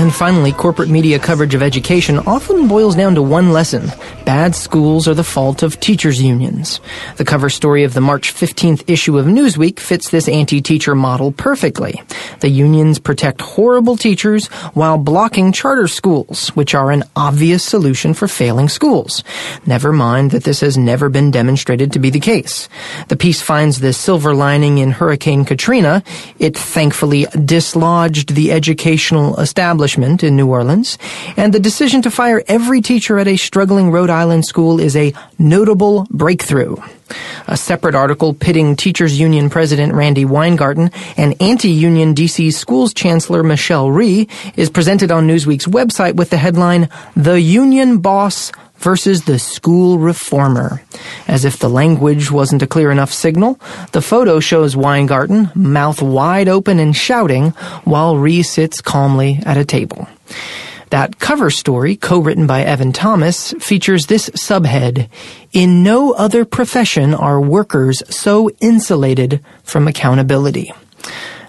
[0.03, 3.87] And finally, corporate media coverage of education often boils down to one lesson.
[4.25, 6.81] Bad schools are the fault of teachers' unions.
[7.19, 12.03] The cover story of the March 15th issue of Newsweek fits this anti-teacher model perfectly.
[12.41, 18.27] The unions protect horrible teachers while blocking charter schools, which are an obvious solution for
[18.27, 19.23] failing schools.
[19.67, 22.69] Never mind that this has never been demonstrated to be the case.
[23.07, 26.03] The piece finds the silver lining in Hurricane Katrina.
[26.41, 30.97] It thankfully dislodged the educational establishment in New Orleans,
[31.37, 35.13] and the decision to fire every teacher at a struggling Rhode Island school is a
[35.39, 36.77] notable breakthrough.
[37.47, 43.91] A separate article pitting teachers union president Randi Weingarten and anti-union DC schools chancellor Michelle
[43.91, 48.51] Rhee is presented on Newsweek's website with the headline, The Union Boss
[48.83, 50.83] versus the school reformer.
[51.27, 53.59] As if the language wasn't a clear enough signal,
[53.93, 57.51] the photo shows Weingarten, mouth wide open and shouting,
[57.85, 60.09] while Rhee sits calmly at a table.
[60.91, 65.09] That cover story, co-written by Evan Thomas, features this subhead,
[65.53, 70.71] In no other profession are workers so insulated from accountability.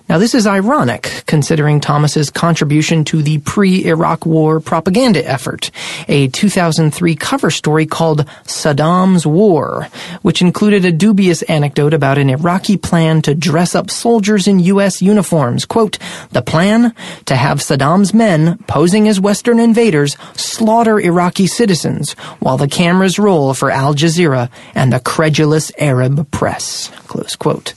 [0.09, 5.71] Now, this is ironic, considering Thomas's contribution to the pre-Iraq War propaganda effort,
[6.09, 9.87] a 2003 cover story called Saddam's War,
[10.21, 15.01] which included a dubious anecdote about an Iraqi plan to dress up soldiers in U.S.
[15.01, 15.63] uniforms.
[15.63, 15.97] Quote,
[16.31, 16.93] the plan?
[17.25, 23.53] To have Saddam's men, posing as Western invaders, slaughter Iraqi citizens, while the cameras roll
[23.53, 26.91] for Al Jazeera and the credulous Arab press.
[27.07, 27.73] Close quote.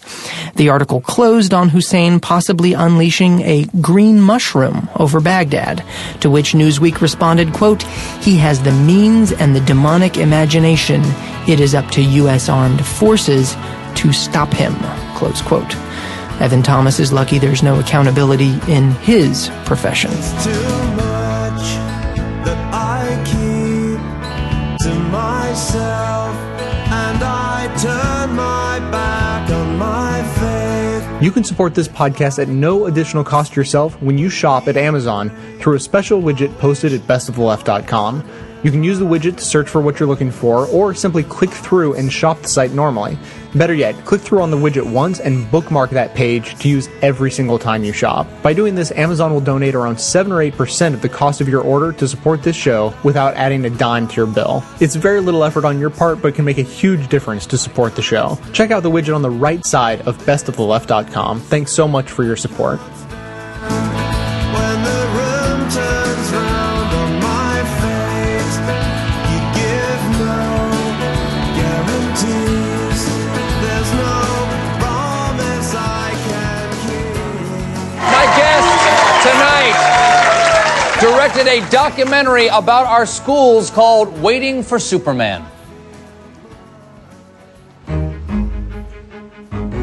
[0.57, 5.85] The article closed on Hussein possibly unleashing a green mushroom over Baghdad,
[6.21, 7.83] to which Newsweek responded, quote,
[8.23, 11.03] he has the means and the demonic imagination.
[11.49, 12.49] It is up to U.S.
[12.49, 13.55] armed forces
[13.97, 14.75] to stop him,
[15.17, 15.75] close quote.
[16.41, 20.11] Evan Thomas is lucky there's no accountability in his profession.
[31.19, 35.31] You can support this podcast at no additional cost yourself when you shop at Amazon
[35.61, 38.23] through a special widget posted at bestoftheleft.com.
[38.67, 41.51] You can use the widget to search for what you're looking for, or simply click
[41.51, 43.17] through and shop the site normally.
[43.55, 47.31] Better yet, click through on the widget once and bookmark that page to use every
[47.31, 48.27] single time you shop.
[48.43, 51.63] By doing this, Amazon will donate around 7 or 8% of the cost of your
[51.63, 54.65] order to support this show without adding a dime to your bill.
[54.81, 57.95] It's very little effort on your part, but can make a huge difference to support
[57.95, 58.37] the show.
[58.53, 61.39] Check out the widget on the right side of bestoftheleft.com.
[61.39, 62.81] Thanks so much for your support.
[81.37, 85.45] Directed a documentary about our schools called Waiting for Superman.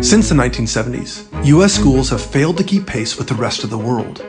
[0.02, 1.74] Since the 1970s, U.S.
[1.74, 4.26] schools have failed to keep pace with the rest of the world.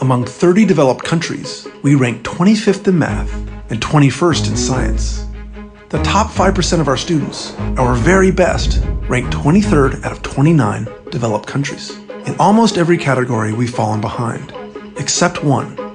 [0.00, 3.32] Among 30 developed countries, we rank 25th in math
[3.70, 5.26] and 21st in science.
[5.90, 11.46] The top 5% of our students, our very best, rank 23rd out of 29 developed
[11.46, 11.90] countries.
[12.26, 14.54] In almost every category, we've fallen behind,
[14.96, 15.91] except one.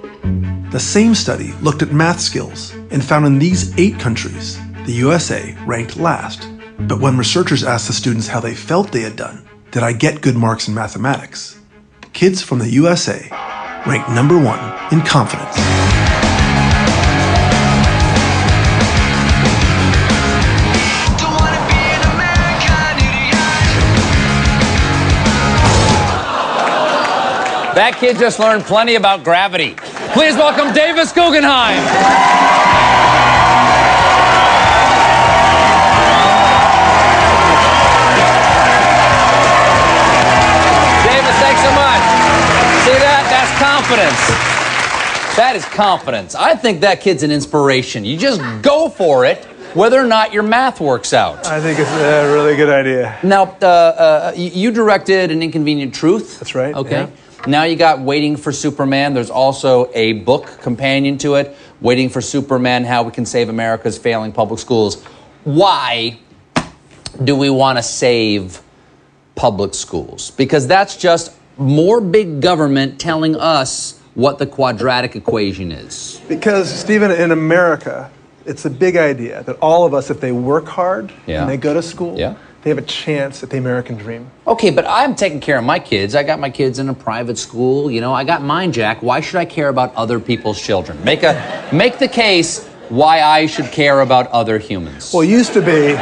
[0.78, 5.58] The same study looked at math skills and found in these eight countries, the USA
[5.66, 6.48] ranked last.
[6.82, 10.22] But when researchers asked the students how they felt they had done, did I get
[10.22, 11.58] good marks in mathematics?
[12.14, 13.28] Kids from the USA
[13.88, 14.60] ranked number one
[14.94, 15.56] in confidence.
[27.74, 29.76] That kid just learned plenty about gravity.
[30.14, 31.84] Please welcome Davis Guggenheim.
[41.08, 42.04] Davis, thanks so much.
[42.86, 43.24] See that?
[43.32, 44.22] That's confidence.
[45.38, 46.36] That is confidence.
[46.36, 48.04] I think that kid's an inspiration.
[48.06, 51.46] You just go for it, whether or not your math works out.
[51.48, 53.18] I think it's a really good idea.
[53.24, 56.40] Now, uh, uh, you directed An Inconvenient Truth.
[56.40, 56.76] That's right.
[56.76, 57.02] Okay.
[57.02, 57.10] yeah.
[57.48, 59.14] Now you got Waiting for Superman.
[59.14, 63.98] There's also a book companion to it, Waiting for Superman How We Can Save America's
[63.98, 65.02] Failing Public Schools.
[65.46, 66.20] Why
[67.24, 68.62] do we want to save
[69.36, 70.32] public schools?
[70.32, 76.20] Because that's just more big government telling us what the quadratic equation is.
[76.28, 78.12] Because, Stephen, in America,
[78.46, 81.42] it's a big idea that all of us, if they work hard Yeah.
[81.42, 82.34] and they go to school, Yeah.
[82.64, 84.30] They have a chance at the American dream.
[84.46, 86.16] Okay, but I'm taking care of my kids.
[86.16, 87.90] I got my kids in a private school.
[87.90, 89.02] You know, I got mine, Jack.
[89.02, 91.02] Why should I care about other people's children?
[91.04, 95.14] Make a make the case why I should care about other humans.
[95.14, 95.96] Well, it used to be,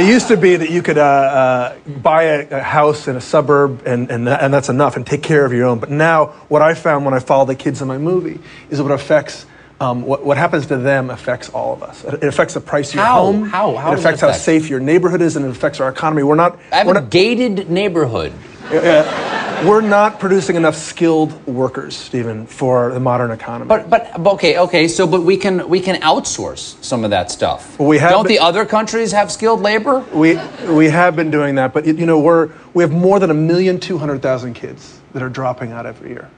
[0.00, 3.20] it used to be that you could uh, uh, buy a, a house in a
[3.20, 5.78] suburb and, and, and that's enough and take care of your own.
[5.78, 8.40] But now, what I found when I follow the kids in my movie
[8.70, 9.46] is what affects.
[9.78, 12.02] Um, what, what happens to them affects all of us.
[12.04, 13.24] It affects the price of your How?
[13.26, 13.44] home.
[13.44, 13.76] How?
[13.76, 16.22] How it affects how safe your neighborhood is, and it affects our economy.
[16.22, 16.58] We're not.
[16.72, 18.32] I have we're a not, gated neighborhood.
[18.70, 23.68] uh, we're not producing enough skilled workers, Stephen, for the modern economy.
[23.68, 27.78] But but okay okay so but we can we can outsource some of that stuff.
[27.78, 30.00] we have Don't been- the other countries have skilled labor?
[30.12, 33.34] We we have been doing that, but you know we're we have more than a
[33.34, 36.28] million two hundred thousand kids that are dropping out every year.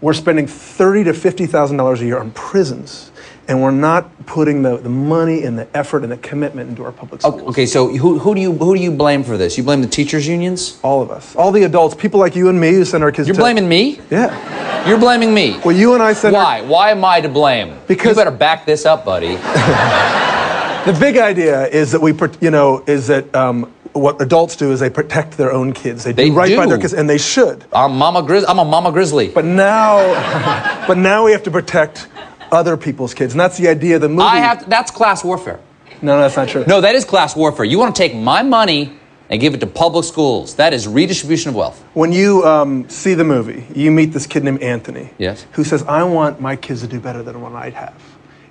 [0.00, 3.10] We're spending thirty to fifty thousand dollars a year on prisons,
[3.48, 6.92] and we're not putting the, the money and the effort and the commitment into our
[6.92, 7.42] public schools.
[7.42, 9.56] Okay, so who, who do you who do you blame for this?
[9.56, 10.78] You blame the teachers unions?
[10.82, 13.26] All of us, all the adults, people like you and me who send our kids.
[13.28, 14.00] You're to, blaming me?
[14.10, 14.86] Yeah.
[14.86, 15.58] You're blaming me.
[15.64, 16.34] Well, you and I send.
[16.34, 16.60] Why?
[16.60, 17.78] Why am I to blame?
[17.88, 19.38] Because you better back this up, buddy.
[20.86, 24.80] The big idea is that we, you know, is that um, what adults do is
[24.80, 26.04] they protect their own kids.
[26.04, 27.64] They do They right by their kids, and they should.
[27.72, 28.44] I'm Mama Grizz.
[28.48, 29.28] I'm a Mama Grizzly.
[29.28, 32.08] But now, but now we have to protect
[32.52, 34.22] other people's kids, and that's the idea of the movie.
[34.22, 34.64] I have.
[34.64, 35.60] To, that's class warfare.
[36.02, 36.64] No, no, that's not true.
[36.66, 37.64] No, that is class warfare.
[37.64, 40.56] You want to take my money and give it to public schools.
[40.56, 41.82] That is redistribution of wealth.
[41.94, 45.46] When you um, see the movie, you meet this kid named Anthony, Yes.
[45.52, 48.00] who says, "I want my kids to do better than what I'd have,"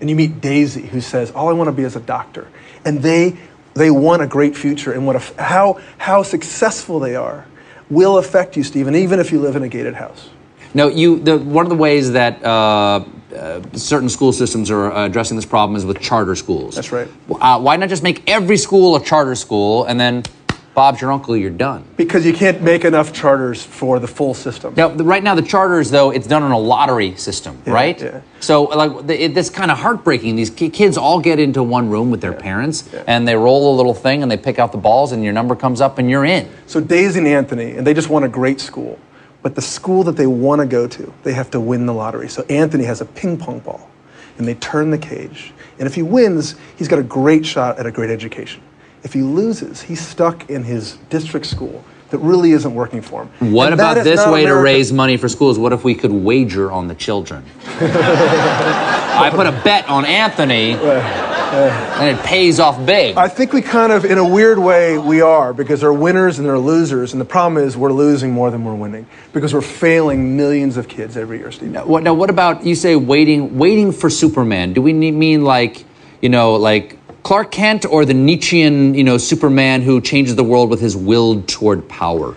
[0.02, 2.48] and you meet Daisy, who says, "All I want to be is a doctor,"
[2.84, 3.38] and they
[3.76, 7.46] they want a great future, and what a, how how successful they are
[7.90, 10.30] will affect you, Stephen, even if you live in a gated house.
[10.74, 11.20] No, you.
[11.20, 13.06] The, one of the ways that uh,
[13.36, 16.76] uh, certain school systems are uh, addressing this problem is with charter schools.
[16.76, 17.08] That's right.
[17.30, 20.24] Uh, why not just make every school a charter school and then
[20.76, 21.86] Bob's your uncle, you're done?
[21.96, 24.74] Because you can't make enough charters for the full system.
[24.76, 28.00] Now, right now, the charters, though, it's done on a lottery system, right?
[28.00, 28.22] yeah.
[28.42, 30.36] So, like, it, it's kind of heartbreaking.
[30.36, 33.94] These kids all get into one room with their parents, and they roll a little
[33.94, 36.50] thing, and they pick out the balls, and your number comes up, and you're in.
[36.68, 39.00] So Daisy and Anthony, and they just want a great school.
[39.42, 42.28] But the school that they want to go to, they have to win the lottery.
[42.28, 43.90] So Anthony has a ping pong ball,
[44.38, 45.54] and they turn the cage.
[45.80, 48.62] And if he wins, he's got a great shot at a great education.
[49.06, 53.54] If he loses, he's stuck in his district school that really isn't working for him.
[53.54, 55.60] What And about this way to raise money for schools?
[55.60, 57.46] What if we could wager on the children?
[57.68, 63.16] I put a bet on Anthony, and it pays off big.
[63.16, 66.40] I think we kind of, in a weird way, we are because there are winners
[66.40, 69.54] and there are losers, and the problem is we're losing more than we're winning because
[69.54, 71.76] we're failing millions of kids every year, Steve.
[71.86, 74.74] What, now, what about you say waiting, waiting for Superman?
[74.74, 75.86] Do we ne- mean like,
[76.24, 80.70] you know, like Clark Kent or the Nietzschean, you know, Superman who changes the world
[80.70, 82.36] with his will toward power?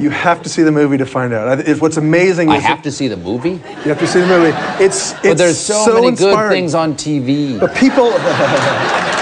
[0.00, 1.46] You have to see the movie to find out.
[1.60, 3.50] I- If what's amazing I is have to see the movie.
[3.50, 4.52] you have to see the movie.
[4.82, 7.56] It's it's But there's so, many good things on TV.
[7.60, 8.10] But people,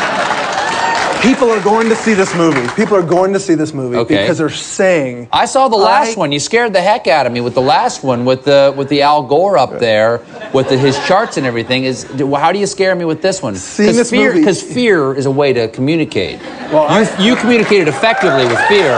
[1.25, 2.66] people are going to see this movie.
[2.75, 4.22] People are going to see this movie Okay.
[4.22, 5.29] because they're saying.
[5.33, 6.31] I saw the last one.
[6.33, 9.03] You scared the heck out of me with the last one, with the with the
[9.03, 10.20] Al Gore up there,
[10.53, 11.85] with the, his charts and everything.
[11.85, 13.57] Is how do you scare me with this one?
[13.57, 16.41] Seeing this fear, movie- because fear is a way to communicate.
[16.72, 16.87] Well,
[17.20, 18.93] you, you communicated effectively with fear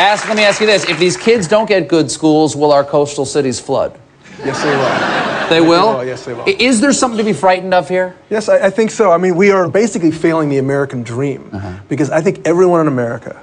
[0.00, 0.28] Ask.
[0.28, 3.24] Let me ask you this: If these kids don't get good schools, will our coastal
[3.24, 3.98] cities flood?
[4.44, 5.27] Yes, they will.
[5.48, 6.04] They will.
[6.04, 6.44] Yes, they will.
[6.46, 8.14] Is there something to be frightened of here?
[8.30, 9.10] Yes, I, I think so.
[9.12, 11.78] I mean, we are basically failing the American dream Uh-huh.
[11.88, 13.40] because I think everyone in America,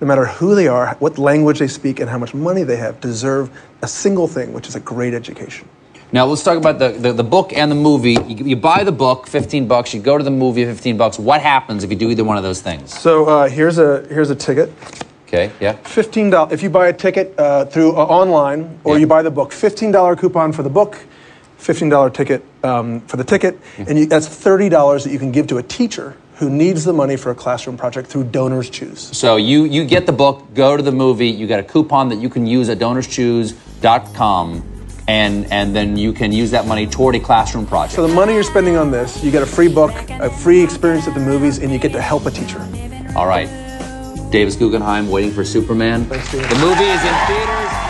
[0.00, 3.00] no matter who they are, what language they speak, and how much money they have,
[3.00, 3.50] deserve
[3.82, 5.68] a single thing, which is a great education.
[6.12, 8.12] Now let's talk about the, the, the book and the movie.
[8.28, 9.92] You, you buy the book, fifteen bucks.
[9.92, 11.18] You go to the movie, fifteen bucks.
[11.18, 12.96] What happens if you do either one of those things?
[12.96, 14.70] So uh, here's a here's a ticket.
[15.26, 15.72] Okay, yeah.
[15.82, 19.32] Fifteen dollars if you buy a ticket uh, through uh, online or you buy the
[19.32, 19.52] book.
[19.52, 20.96] Fifteen dollar coupon for the book,
[21.66, 25.32] fifteen dollar ticket um, for the ticket, and you, that's thirty dollars that you can
[25.32, 29.00] give to a teacher who needs the money for a classroom project through Donors Choose.
[29.16, 31.28] So you you get the book, go to the movie.
[31.28, 34.62] You get a coupon that you can use at DonorsChoose.com,
[35.08, 37.96] and and then you can use that money toward a classroom project.
[37.96, 41.08] So the money you're spending on this, you get a free book, a free experience
[41.08, 42.60] at the movies, and you get to help a teacher.
[43.16, 43.48] All right,
[44.30, 46.08] Davis Guggenheim, waiting for Superman.
[46.08, 47.85] The movie is in theaters.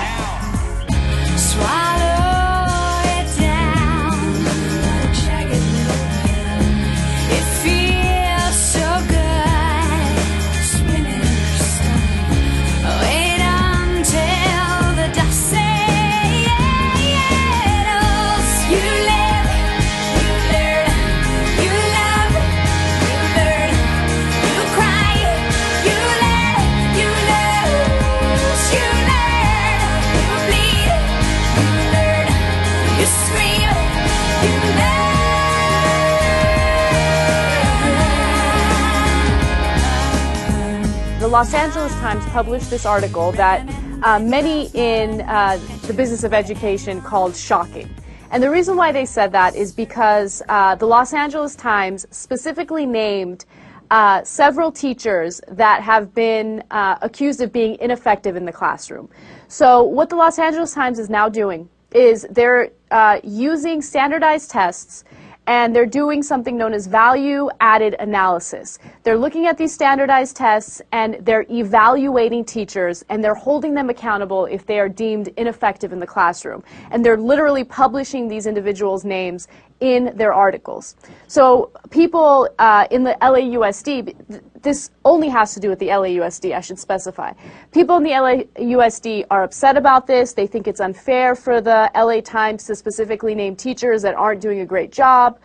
[41.37, 43.68] Los Angeles Times published this article that
[44.03, 47.95] uh, many in uh, the business of education called shocking.
[48.30, 52.87] And the reason why they said that is because uh, the Los Angeles Times specifically
[52.87, 53.45] named
[53.91, 59.11] uh, several teachers that have been uh, accused of being ineffective in the classroom.
[59.49, 65.05] So, what the Los Angeles Times is now doing is they're uh, using standardized tests
[65.47, 68.78] and they're doing something known as value added analysis.
[69.03, 74.47] They're looking at these standardized tests and they're evaluating teachers and they're holding them accountable
[74.47, 76.64] if they are deemed ineffective in the classroom.
[76.90, 79.49] And they're literally publishing these individuals' names
[79.81, 80.97] in their articles.
[81.27, 86.61] So people uh, in the LAUSD, this only has to do with the LAUSD, I
[86.61, 87.33] should specify.
[87.72, 90.33] People in the LAUSD are upset about this.
[90.33, 94.61] They think it's unfair for the LA Times to specifically name teachers that aren't doing
[94.61, 95.39] a great job.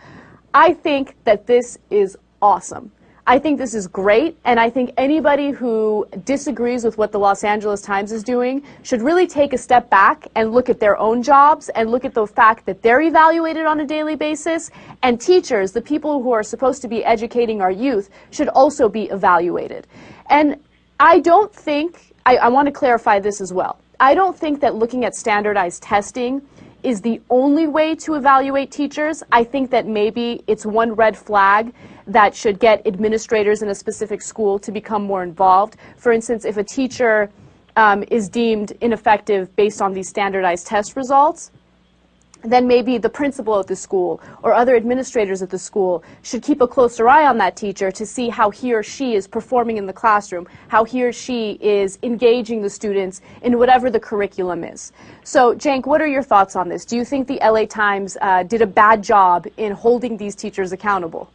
[0.54, 2.92] I think that this is awesome.
[3.32, 7.46] I think this is great, and I think anybody who disagrees with what the Los
[7.46, 11.24] Angeles Times is doing should really take a step back and look at their own
[11.24, 14.70] jobs and look at the fact that they're evaluated on a daily basis,
[15.02, 19.04] and teachers, the people who are supposed to be educating our youth, should also be
[19.04, 19.88] evaluated.
[20.30, 20.60] And
[21.00, 23.80] I don't think, I, I want to clarify this as well.
[24.02, 26.42] I don't think that looking at standardized testing
[26.84, 29.24] is the only way to evaluate teachers.
[29.32, 31.74] I think that maybe it's one red flag
[32.14, 35.78] that should get administrators in a specific school to become more involved.
[35.98, 37.30] For instance, if a teacher
[37.76, 41.52] um, is deemed ineffective based on these standardized test results,
[42.44, 46.62] then maybe the principal at the school or other administrators at the school should keep
[46.62, 49.86] a closer eye on that teacher to see how he or she is performing in
[49.86, 54.92] the classroom, how he or she is engaging the students in whatever the curriculum is.
[55.24, 56.84] So, Cenk, what are your thoughts on this?
[56.84, 60.72] Do you think the LA Times uh, did a bad job in holding these teachers
[60.72, 61.30] accountable?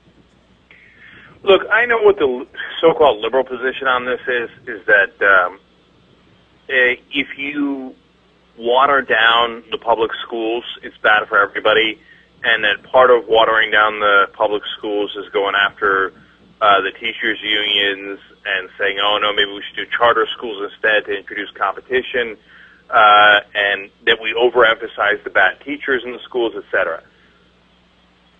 [1.46, 2.44] Look, I know what the
[2.80, 5.60] so-called liberal position on this is, is that um,
[6.68, 7.94] eh, if you
[8.58, 12.00] water down the public schools, it's bad for everybody,
[12.42, 16.12] and that part of watering down the public schools is going after
[16.60, 21.04] uh, the teachers' unions and saying, oh, no, maybe we should do charter schools instead
[21.04, 22.36] to introduce competition,
[22.90, 27.04] uh, and that we overemphasize the bad teachers in the schools, etc.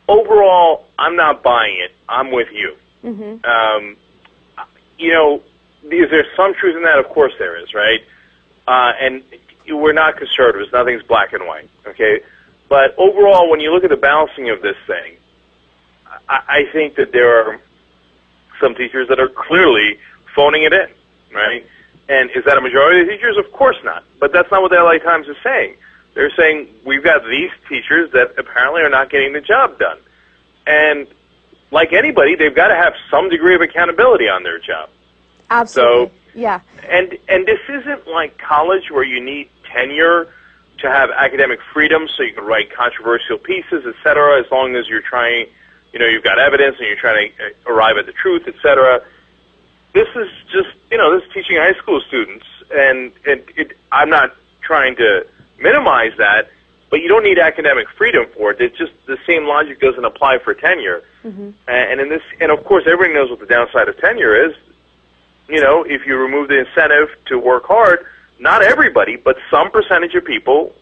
[0.09, 1.95] Overall, I'm not buying it.
[2.09, 2.75] I'm with you.
[3.07, 3.45] Mm-hmm.
[3.45, 3.97] Um,
[4.99, 5.43] you know,
[5.85, 6.99] is there some truth in that?
[6.99, 8.01] Of course there is, right?
[8.67, 9.23] Uh, and
[9.69, 10.73] we're not conservatives.
[10.73, 12.21] Nothing's black and white, okay?
[12.69, 15.17] But overall, when you look at the balancing of this thing,
[16.29, 17.61] I, I think that there are
[18.61, 19.99] some teachers that are clearly
[20.35, 20.89] phoning it in,
[21.33, 21.67] right?
[22.09, 23.37] And is that a majority of teachers?
[23.39, 24.05] Of course not.
[24.19, 25.77] But that's not what the LA Times is saying.
[26.15, 29.99] They're saying we've got these teachers that apparently are not getting the job done.
[30.67, 31.07] And
[31.71, 34.89] like anybody, they've got to have some degree of accountability on their job.
[35.51, 36.07] Absolutely.
[36.07, 36.61] So, yeah.
[36.89, 40.33] and and this isn't like college where you need tenure
[40.79, 44.87] to have academic freedom, so you can write controversial pieces, et cetera, as long as
[44.87, 45.47] you're trying,
[45.93, 48.55] you know, you've got evidence and you're trying to uh, arrive at the truth, et
[48.61, 49.03] cetera.
[49.95, 54.11] This is just, you know, this is teaching high school students, and and it, I'm
[54.11, 55.27] not trying to
[55.59, 56.51] minimize that,
[56.91, 58.61] but you don't need academic freedom for it.
[58.61, 61.03] It's just the same logic doesn't apply for tenure.
[61.25, 61.51] Mm-hmm.
[61.67, 64.57] And in this, and of course, everybody knows what the downside of tenure is.
[65.49, 68.07] You know, if you remove the incentive to work hard,
[68.39, 70.75] not everybody, but some percentage of people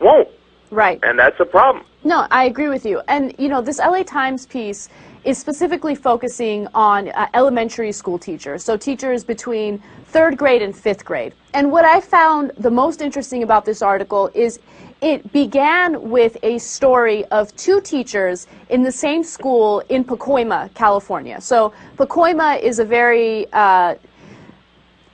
[0.00, 0.28] won't.
[0.72, 0.98] Right.
[1.02, 1.84] And that's a problem.
[2.02, 3.02] No, I agree with you.
[3.06, 4.88] And, you know, this LA Times piece
[5.24, 11.04] is specifically focusing on uh, elementary school teachers, so teachers between third grade and fifth
[11.04, 11.34] grade.
[11.54, 14.58] And what I found the most interesting about this article is
[15.02, 21.40] it began with a story of two teachers in the same school in Pacoima, California.
[21.40, 23.96] So Pacoima is a very uh,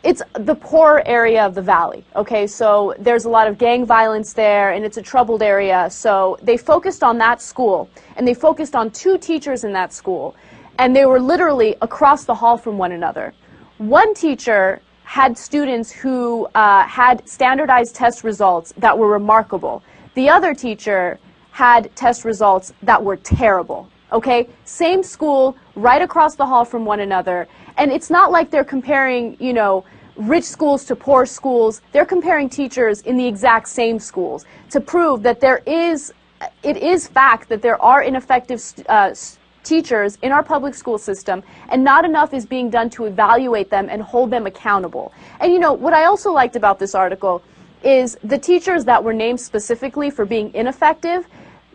[0.04, 2.04] it's the poor area of the valley.
[2.14, 5.88] Okay, so there's a lot of gang violence there, and it's a troubled area.
[5.90, 10.36] So they focused on that school, and they focused on two teachers in that school,
[10.78, 13.34] and they were literally across the hall from one another.
[13.78, 19.82] One teacher had students who uh, had standardized test results that were remarkable.
[20.14, 21.18] The other teacher
[21.50, 23.88] had test results that were terrible.
[24.10, 27.46] Okay, same school, right across the hall from one another,
[27.76, 29.84] and it's not like they're comparing, you know,
[30.16, 31.82] rich schools to poor schools.
[31.92, 36.12] They're comparing teachers in the exact same schools to prove that there is,
[36.62, 39.14] it is fact that there are ineffective uh,
[39.62, 43.88] teachers in our public school system, and not enough is being done to evaluate them
[43.90, 45.12] and hold them accountable.
[45.40, 47.42] And you know, what I also liked about this article
[47.84, 51.28] is the teachers that were named specifically for being ineffective,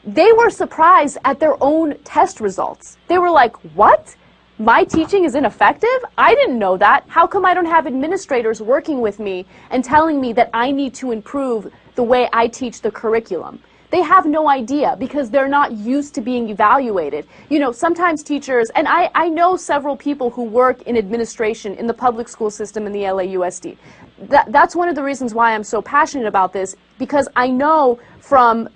[0.05, 2.97] they were surprised at their own test results.
[3.07, 4.15] They were like, what?
[4.59, 5.89] my teaching is ineffective?
[6.17, 7.05] I didn't know that.
[7.07, 10.93] How come I don't have administrators working with me and telling me that I need
[10.95, 13.59] to improve the way I teach the curriculum?
[13.89, 17.27] They have no idea because they're not used to being evaluated.
[17.49, 21.85] You know, sometimes teachers, and I, I know several people who work in administration in
[21.85, 23.77] the public school system in the LAUSD.
[24.17, 27.99] That, that's one of the reasons why I'm so passionate about this because I know
[28.19, 28.69] from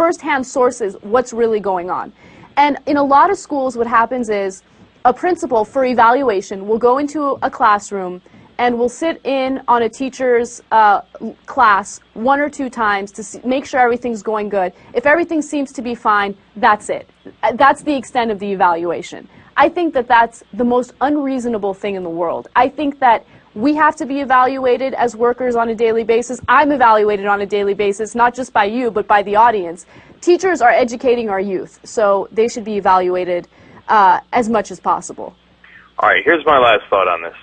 [0.00, 2.10] firsthand sources what's really going on.
[2.56, 4.62] And in a lot of schools, what happens is
[5.04, 8.22] a principal for evaluation will go into a classroom
[8.56, 11.02] and will sit in on a teacher's uh,
[11.44, 14.72] class one or two times to see, make sure everything's going good.
[14.94, 17.06] If everything seems to be fine, that's it.
[17.56, 19.28] That's the extent of the evaluation.
[19.60, 22.48] I think that that's the most unreasonable thing in the world.
[22.56, 26.40] I think that we have to be evaluated as workers on a daily basis.
[26.48, 29.84] I'm evaluated on a daily basis, not just by you, but by the audience.
[30.22, 33.48] Teachers are educating our youth, so they should be evaluated
[33.86, 35.36] uh, as much as possible.
[35.98, 37.36] All right, here's my last thought on this.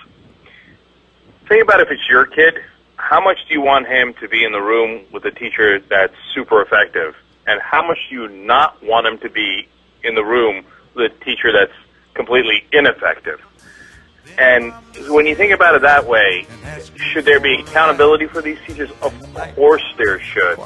[1.48, 2.54] Think about if it's your kid,
[2.96, 6.16] how much do you want him to be in the room with a teacher that's
[6.34, 7.14] super effective?
[7.46, 9.68] And how much do you not want him to be
[10.02, 10.64] in the room
[10.96, 11.72] with a teacher that's
[12.18, 13.40] completely ineffective?
[14.36, 14.72] And
[15.08, 16.46] when you think about it that way,
[16.96, 18.90] should there be accountability for these teachers?
[19.00, 19.14] Of
[19.54, 20.58] course there should.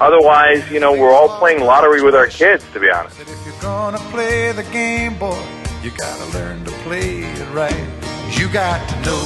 [0.00, 3.20] Otherwise, you know, we're all playing lottery with our kids, to be honest.
[3.20, 5.40] If you're gonna play the game, boy,
[5.82, 7.86] you gotta learn to play it right.
[8.38, 9.22] You got to know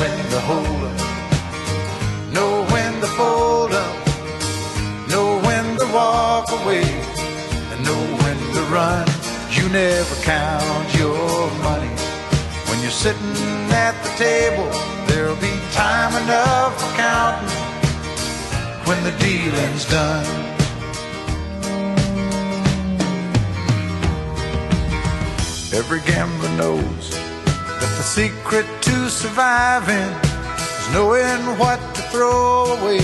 [0.00, 3.96] when to hold up, know when to fold up,
[5.10, 9.17] know when to walk away, and know when to run.
[9.58, 11.94] You never count your money.
[12.68, 13.34] When you're sitting
[13.74, 14.70] at the table,
[15.08, 17.48] there'll be time enough for counting
[18.86, 20.26] when the dealing's done.
[25.74, 30.10] Every gambler knows that the secret to surviving
[30.56, 33.00] is knowing what to throw away,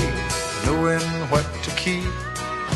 [0.65, 2.24] knowing what to keep.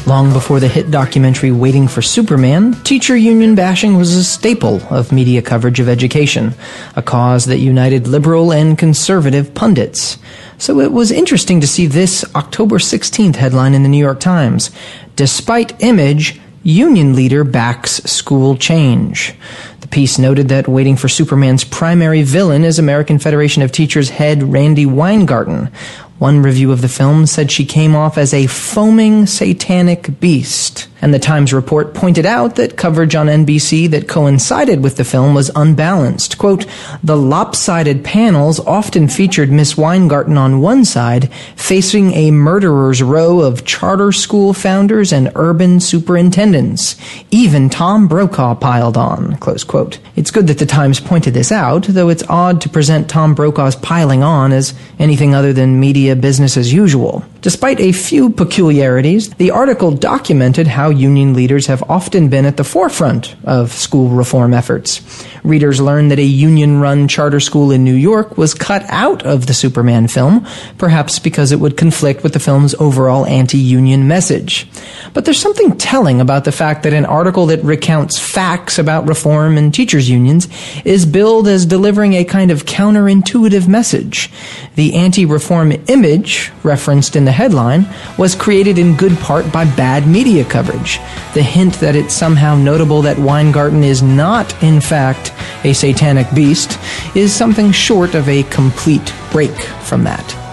[0.09, 5.13] Long before the hit documentary Waiting for Superman, teacher union bashing was a staple of
[5.13, 6.55] media coverage of education,
[6.97, 10.17] a cause that united liberal and conservative pundits.
[10.57, 14.71] So it was interesting to see this October 16th headline in the New York Times.
[15.15, 19.35] Despite image, union leader backs school change.
[19.83, 24.43] The piece noted that Waiting for Superman's primary villain is American Federation of Teachers head
[24.43, 25.71] Randi Weingarten.
[26.19, 30.89] One review of the film said she came off as a foaming satanic beast.
[31.01, 35.35] And the Times report pointed out that coverage on NBC that coincided with the film
[35.35, 36.39] was unbalanced.
[36.39, 36.67] Quote,
[37.03, 43.65] the lopsided panels often featured Miss Weingarten on one side, facing a murderer's row of
[43.65, 46.97] charter school founders and urban superintendents.
[47.31, 49.99] Even Tom Brokaw piled on, close quote.
[50.17, 53.77] It's good that the Times pointed this out, though it's odd to present Tom Brokaw's
[53.77, 57.25] piling on as anything other than media business as usual.
[57.49, 62.63] Despite a few peculiarities, the article documented how union leaders have often been at the
[62.63, 65.01] forefront of school reform efforts.
[65.49, 69.47] Readers learned that a union run charter school in New York was cut out of
[69.47, 70.47] the Superman film,
[70.77, 74.69] perhaps because it would conflict with the film's overall anti union message.
[75.15, 79.57] But there's something telling about the fact that an article that recounts facts about reform
[79.57, 80.49] and teachers' unions
[80.85, 84.31] is billed as delivering a kind of counterintuitive message.
[84.75, 87.89] The anti reform image, referenced in the headline,
[88.19, 90.99] was created in good part by bad media coverage.
[91.33, 95.33] The hint that it's somehow notable that Weingarten is not, in fact,
[95.65, 96.79] a satanic beast
[97.15, 100.48] is something short of a complete break from that.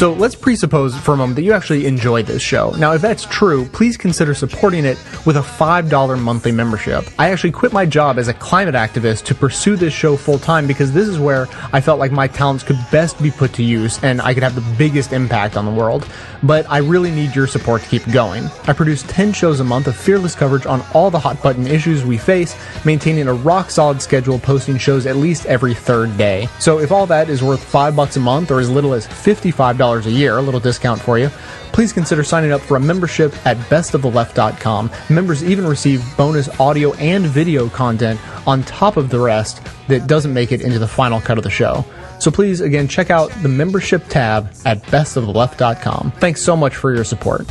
[0.00, 2.70] So let's presuppose for a moment that you actually enjoy this show.
[2.78, 4.96] Now, if that's true, please consider supporting it
[5.26, 7.04] with a $5 monthly membership.
[7.18, 10.66] I actually quit my job as a climate activist to pursue this show full time
[10.66, 14.02] because this is where I felt like my talents could best be put to use
[14.02, 16.08] and I could have the biggest impact on the world.
[16.42, 18.44] But I really need your support to keep going.
[18.66, 22.06] I produce 10 shows a month of fearless coverage on all the hot button issues
[22.06, 26.48] we face, maintaining a rock solid schedule posting shows at least every third day.
[26.58, 29.89] So if all that is worth 5 bucks a month or as little as $55
[29.98, 31.28] a year, a little discount for you,
[31.72, 34.90] please consider signing up for a membership at bestoftheleft.com.
[35.08, 40.32] Members even receive bonus audio and video content on top of the rest that doesn't
[40.32, 41.84] make it into the final cut of the show.
[42.18, 46.12] So please, again, check out the membership tab at bestoftheleft.com.
[46.12, 47.46] Thanks so much for your support.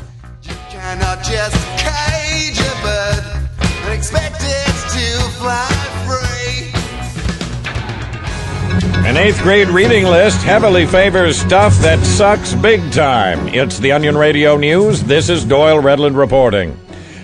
[9.10, 13.47] An eighth grade reading list heavily favors stuff that sucks big time.
[13.47, 15.01] It's the Onion Radio News.
[15.01, 16.80] This is Doyle Redland reporting.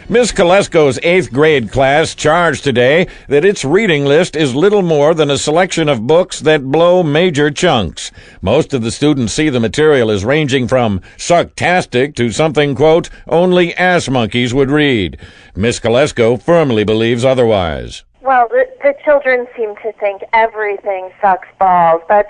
[0.10, 5.30] Miss Kolesko's eighth grade class charged today that its reading list is little more than
[5.30, 8.12] a selection of books that blow major chunks.
[8.42, 13.76] Most of the students see the material as ranging from sucktastic to something, quote, only
[13.76, 15.20] ass monkeys would read.
[15.56, 18.04] Miss Kolesko firmly believes otherwise.
[18.26, 22.26] Well, the, the children seem to think everything sucks balls, but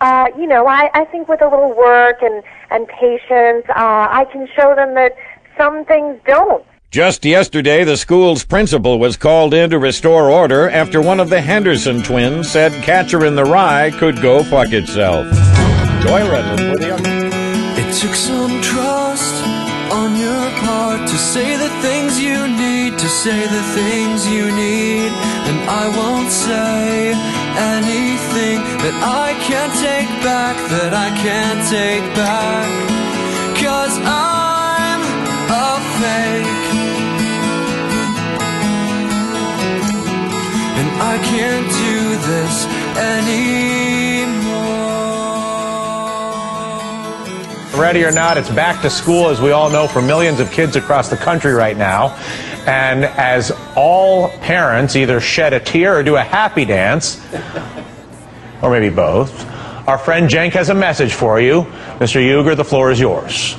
[0.00, 4.26] uh, you know, I, I think with a little work and and patience, uh, I
[4.32, 5.16] can show them that
[5.58, 6.64] some things don't.
[6.90, 11.40] Just yesterday, the school's principal was called in to restore order after one of the
[11.40, 15.26] Henderson twins said Catcher in the Rye could go fuck itself.
[16.04, 19.44] Doyle Redland for the It took some trust
[19.92, 25.23] on your part to say the things you need, to say the things you need.
[25.66, 27.12] I won't say
[27.56, 32.68] anything that I can't take back, that I can't take back.
[33.56, 35.00] Cause I'm
[35.48, 36.68] a fake.
[40.76, 42.66] And I can't do this
[42.98, 43.64] anymore.
[47.80, 50.76] Ready or not, it's back to school, as we all know, for millions of kids
[50.76, 52.16] across the country right now.
[52.66, 57.24] And as all parents either shed a tear or do a happy dance,
[58.62, 59.46] or maybe both,
[59.86, 61.62] our friend Cenk has a message for you.
[61.98, 62.20] Mr.
[62.20, 63.56] Uygur, the floor is yours.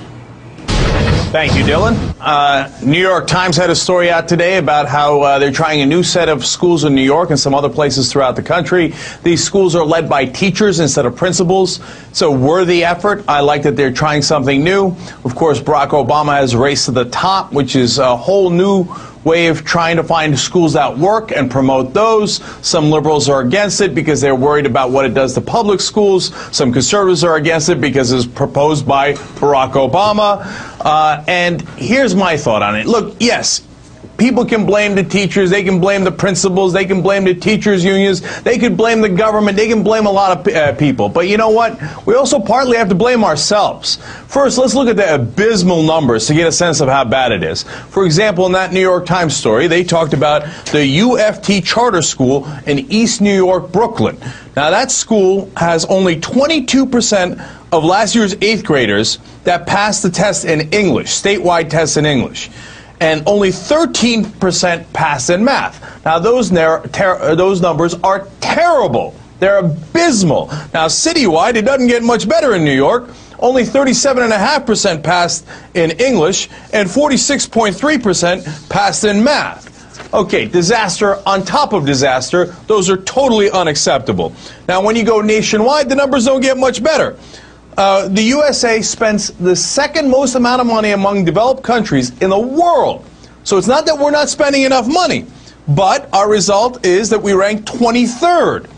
[1.35, 2.15] Thank you, Dylan.
[2.17, 5.85] Uh, New York Times had a story out today about how uh, they're trying a
[5.85, 8.93] new set of schools in New York and some other places throughout the country.
[9.21, 11.81] These schools are led by teachers instead of principals.
[12.07, 13.25] It's a worthy effort.
[13.27, 14.95] I like that they're trying something new.
[15.25, 18.85] Of course, Barack Obama has Race to the Top, which is a whole new
[19.25, 22.37] way of trying to find schools that work and promote those.
[22.65, 26.33] Some liberals are against it because they're worried about what it does to public schools.
[26.55, 30.45] Some conservatives are against it because it's proposed by Barack Obama.
[30.79, 32.85] Uh, and here's my thought on it.
[32.85, 33.65] Look, yes,
[34.17, 37.83] people can blame the teachers, they can blame the principals, they can blame the teachers'
[37.83, 41.09] unions, they could blame the government, they can blame a lot of uh, people.
[41.09, 41.79] But you know what?
[42.05, 43.97] We also partly have to blame ourselves.
[44.27, 47.43] First, let's look at the abysmal numbers to get a sense of how bad it
[47.43, 47.63] is.
[47.63, 52.47] For example, in that New York Times story, they talked about the UFT charter school
[52.65, 54.17] in East New York, Brooklyn.
[54.55, 60.45] Now, that school has only 22% of last year's eighth graders that passed the test
[60.45, 62.49] in English, statewide test in English
[62.99, 66.05] and only 13% passed in math.
[66.05, 69.15] Now, those, those numbers are terrible.
[69.39, 70.47] They're abysmal.
[70.73, 73.09] Now, citywide, it doesn't get much better in New York.
[73.39, 80.13] Only 37.5% passed in English and 46.3% passed in math.
[80.13, 82.45] Okay, disaster on top of disaster.
[82.67, 84.33] Those are totally unacceptable.
[84.67, 87.17] Now, when you go nationwide, the numbers don't get much better.
[87.77, 92.39] Uh, the USA spends the second most amount of money among developed countries in the
[92.39, 93.05] world.
[93.43, 95.25] So it's not that we're not spending enough money,
[95.67, 98.69] but our result is that we rank 23rd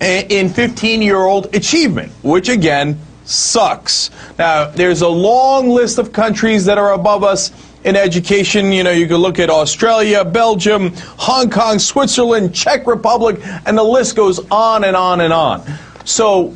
[0.00, 4.10] in 15 year old achievement, which again sucks.
[4.38, 7.52] Now, there's a long list of countries that are above us
[7.84, 8.72] in education.
[8.72, 13.82] You know, you can look at Australia, Belgium, Hong Kong, Switzerland, Czech Republic, and the
[13.82, 15.62] list goes on and on and on.
[16.04, 16.54] So,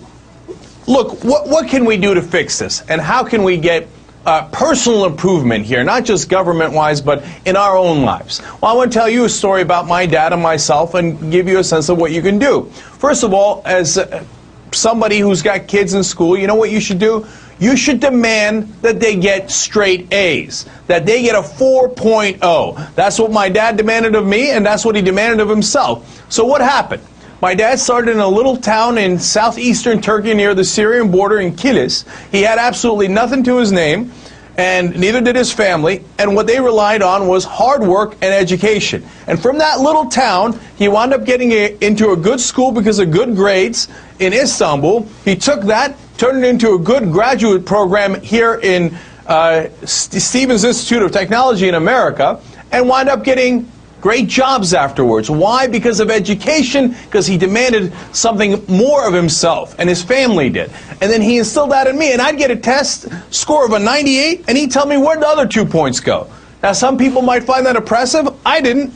[0.86, 2.82] look, what, what can we do to fix this?
[2.88, 3.88] And how can we get
[4.24, 8.40] uh, personal improvement here, not just government wise, but in our own lives?
[8.60, 11.48] Well, I want to tell you a story about my dad and myself and give
[11.48, 12.64] you a sense of what you can do.
[12.98, 14.24] First of all, as uh,
[14.72, 17.26] somebody who's got kids in school, you know what you should do?
[17.58, 22.94] You should demand that they get straight A's, that they get a 4.0.
[22.96, 26.24] That's what my dad demanded of me, and that's what he demanded of himself.
[26.28, 27.04] So, what happened?
[27.42, 31.56] My dad started in a little town in southeastern Turkey near the Syrian border in
[31.56, 32.04] Kilis.
[32.30, 34.12] He had absolutely nothing to his name,
[34.56, 36.04] and neither did his family.
[36.20, 39.04] And what they relied on was hard work and education.
[39.26, 43.00] And from that little town, he wound up getting a, into a good school because
[43.00, 43.88] of good grades
[44.20, 45.08] in Istanbul.
[45.24, 51.02] He took that, turned it into a good graduate program here in uh, Stevens Institute
[51.02, 52.40] of Technology in America,
[52.70, 53.68] and wound up getting
[54.02, 55.30] great jobs afterwards.
[55.30, 55.68] Why?
[55.68, 60.70] Because of education, because he demanded something more of himself, and his family did.
[61.00, 63.78] And then he instilled that in me, and I'd get a test score of a
[63.78, 66.28] 98, and he'd tell me where the other two points go.
[66.62, 68.28] Now, some people might find that oppressive.
[68.44, 68.92] I didn't.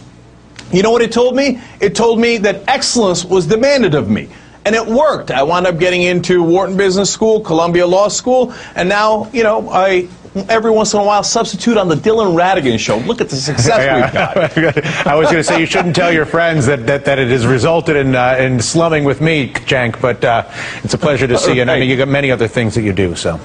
[0.73, 1.61] You know what it told me?
[1.81, 4.29] It told me that excellence was demanded of me.
[4.65, 5.31] And it worked.
[5.31, 9.71] I wound up getting into Wharton Business School, Columbia Law School, and now, you know,
[9.71, 10.09] I
[10.49, 12.99] every once in a while substitute on the Dylan Ratigan show.
[12.99, 13.78] Look at the success
[14.55, 15.07] we've got.
[15.07, 17.47] I was going to say you shouldn't tell your friends that, that, that it has
[17.47, 20.01] resulted in uh, in slumming with me, Cenk.
[20.01, 20.45] But uh,
[20.82, 21.62] it's a pleasure to see you.
[21.62, 23.14] And I mean, you got many other things that you do.
[23.16, 23.41] So,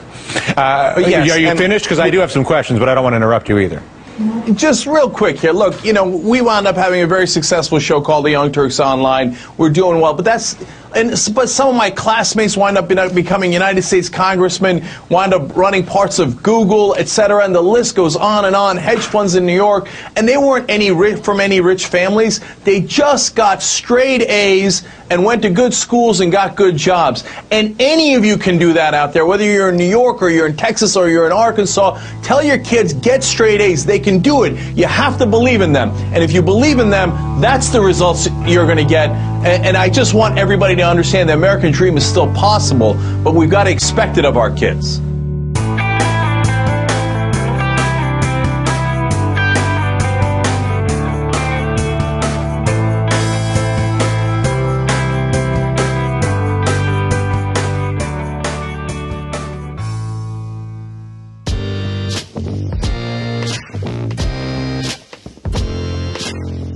[0.57, 1.85] uh, Yes, are you finished?
[1.85, 3.81] Because I do have some questions, but I don't want to interrupt you either.
[4.53, 5.51] Just real quick here.
[5.51, 8.79] Look, you know, we wound up having a very successful show called The Young Turks
[8.79, 9.37] Online.
[9.57, 10.55] We're doing well, but that's
[10.95, 15.85] and but some of my classmates wind up becoming United States congressmen, wind up running
[15.85, 18.77] parts of Google, et cetera, and the list goes on and on.
[18.77, 22.39] Hedge funds in New York, and they weren't any ri- from any rich families.
[22.63, 27.25] They just got straight A's and went to good schools and got good jobs.
[27.51, 30.29] And any of you can do that out there, whether you're in New York or
[30.29, 32.01] you're in Texas or you're in Arkansas.
[32.23, 33.85] Tell your kids get straight A's.
[33.85, 34.53] They can do it.
[34.77, 35.89] You have to believe in them.
[36.13, 39.09] And if you believe in them, that's the results you're going to get.
[39.09, 43.33] And, and I just want everybody to understand the American dream is still possible, but
[43.33, 45.01] we've got to expect it of our kids.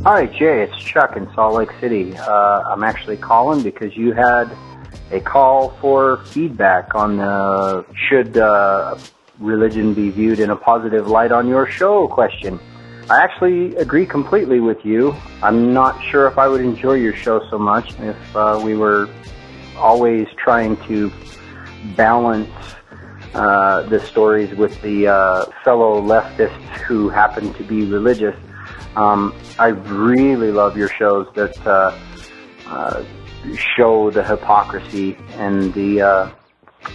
[0.05, 0.61] Hi, Jay.
[0.61, 2.15] It's Chuck in Salt Lake City.
[2.15, 4.55] Uh, I'm actually calling because you had
[5.09, 8.99] a call for feedback on the should uh,
[9.39, 12.59] religion be viewed in a positive light on your show question.
[13.09, 15.15] I actually agree completely with you.
[15.41, 19.09] I'm not sure if I would enjoy your show so much if uh, we were
[19.75, 21.11] always trying to
[21.95, 22.51] balance
[23.33, 28.35] uh, the stories with the uh, fellow leftists who happen to be religious.
[28.95, 31.97] Um, I really love your shows that uh,
[32.67, 33.03] uh,
[33.75, 36.31] show the hypocrisy and the uh,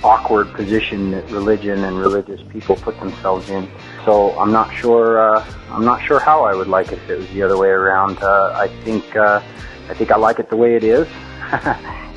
[0.02, 3.68] awkward position that religion and religious people put themselves in.
[4.04, 5.20] So I'm not sure.
[5.20, 7.68] Uh, I'm not sure how I would like it if it was the other way
[7.68, 8.18] around.
[8.22, 9.16] Uh, I think.
[9.16, 9.42] Uh,
[9.90, 11.08] I think I like it the way it is.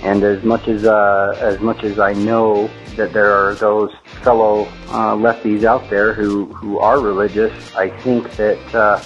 [0.03, 4.65] and as much as uh, as much as I know that there are those fellow
[4.89, 9.01] uh, lefties out there who who are religious, I think that uh,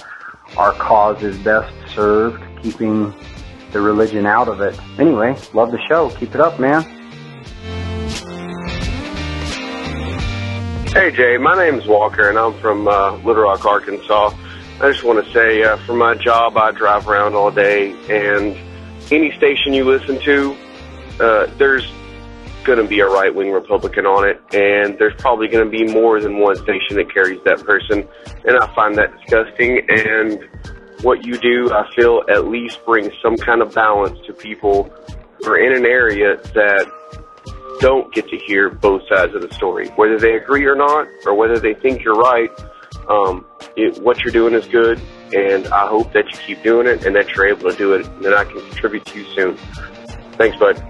[0.56, 3.14] our cause is best served keeping
[3.72, 4.78] the religion out of it.
[4.98, 6.10] Anyway, love the show.
[6.10, 6.82] Keep it up, man.
[10.88, 14.32] Hey Jay, my name's Walker and I'm from uh, Little Rock, Arkansas.
[14.80, 18.56] I just want to say, uh, for my job, I drive around all day, and
[19.12, 20.56] any station you listen to,
[21.18, 21.90] uh, there's
[22.64, 25.84] going to be a right wing Republican on it, and there's probably going to be
[25.92, 28.06] more than one station that carries that person,
[28.44, 29.80] and I find that disgusting.
[29.88, 30.46] And
[31.02, 34.90] what you do, I feel, at least brings some kind of balance to people
[35.38, 36.90] who are in an area that
[37.80, 41.34] don't get to hear both sides of the story, whether they agree or not, or
[41.34, 42.50] whether they think you're right.
[43.08, 43.46] Um,
[43.76, 45.00] it, what you're doing is good,
[45.32, 48.06] and I hope that you keep doing it and that you're able to do it,
[48.06, 49.56] and that I can contribute to you soon.
[50.36, 50.82] Thanks, bud.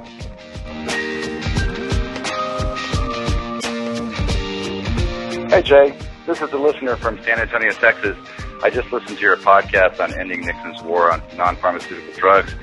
[5.49, 5.99] Hey, Jay.
[6.27, 8.15] This is a listener from San Antonio, Texas.
[8.63, 12.55] I just listened to your podcast on ending Nixon's war on non-pharmaceutical drugs,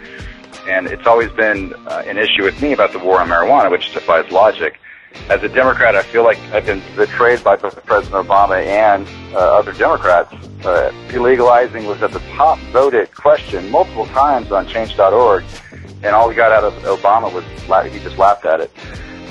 [0.67, 3.91] and it's always been uh, an issue with me about the war on marijuana, which
[3.91, 4.79] defies logic.
[5.29, 9.57] As a Democrat, I feel like I've been betrayed by both President Obama and uh,
[9.57, 10.31] other Democrats.
[10.63, 15.43] Uh, illegalizing was at the top voted question multiple times on Change.org,
[16.03, 17.43] and all we got out of Obama was
[17.91, 18.71] he just laughed at it.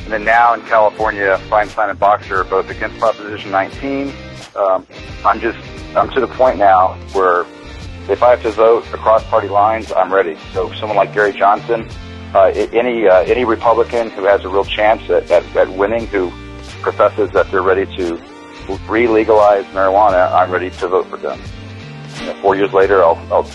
[0.05, 4.13] And then now in California, Feinstein and Boxer are both against Proposition 19.
[4.55, 4.87] Um,
[5.25, 5.59] I'm just,
[5.97, 7.47] I'm to the point now where
[8.11, 10.37] if I have to vote across party lines, I'm ready.
[10.53, 11.89] So someone like Gary Johnson,
[12.35, 16.31] uh, any uh, any Republican who has a real chance at, at, at winning, who
[16.83, 18.23] professes that they're ready to
[18.89, 21.41] re-legalize marijuana, I'm ready to vote for them.
[22.21, 23.51] You know, four years later, I'll, I'll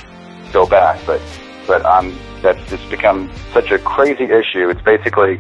[0.52, 1.22] go back, but
[1.68, 4.70] but I'm that's just become such a crazy issue.
[4.70, 5.40] It's basically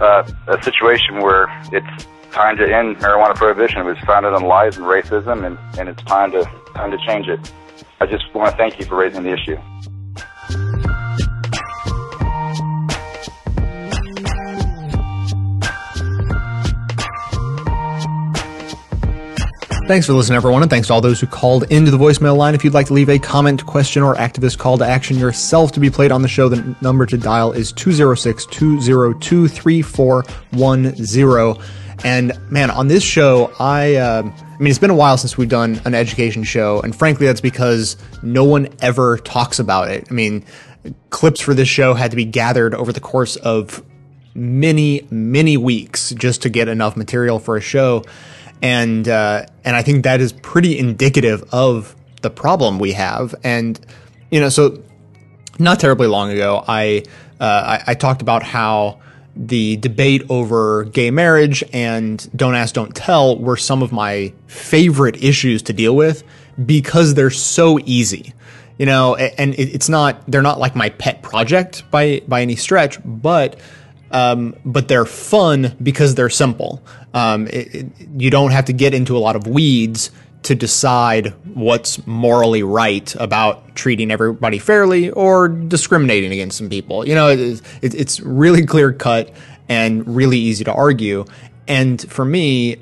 [0.00, 3.78] uh, a situation where it's time to end marijuana prohibition.
[3.78, 7.28] It was founded on lies and racism, and, and it's time to time to change
[7.28, 7.52] it.
[8.00, 9.56] I just want to thank you for raising the issue.
[19.86, 22.54] Thanks for listening, everyone, and thanks to all those who called into the voicemail line.
[22.54, 25.80] If you'd like to leave a comment, question, or activist call to action yourself to
[25.80, 31.62] be played on the show, the number to dial is 206 202 3410.
[32.02, 35.50] And man, on this show, I, uh, I mean, it's been a while since we've
[35.50, 40.06] done an education show, and frankly, that's because no one ever talks about it.
[40.10, 40.46] I mean,
[41.10, 43.84] clips for this show had to be gathered over the course of
[44.34, 48.02] many, many weeks just to get enough material for a show.
[48.62, 53.34] And uh, and I think that is pretty indicative of the problem we have.
[53.44, 53.78] And
[54.30, 54.82] you know, so
[55.58, 57.04] not terribly long ago, I
[57.40, 59.00] uh, I, I talked about how
[59.36, 65.22] the debate over gay marriage and don't ask, don't tell were some of my favorite
[65.22, 66.22] issues to deal with
[66.64, 68.32] because they're so easy.
[68.78, 72.98] You know, and it's not they're not like my pet project by by any stretch,
[73.04, 73.60] but
[74.10, 76.82] um, but they're fun because they're simple.
[77.14, 77.86] Um, it, it-
[78.18, 80.10] you don't have to get into a lot of weeds
[80.42, 87.08] to decide what's morally right about treating everybody fairly or discriminating against some people.
[87.08, 89.32] You know, it, it, it's really clear cut
[89.70, 91.24] and really easy to argue.
[91.66, 92.76] And for me,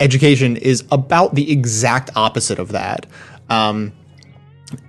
[0.00, 3.06] education is about the exact opposite of that.
[3.48, 3.92] Um,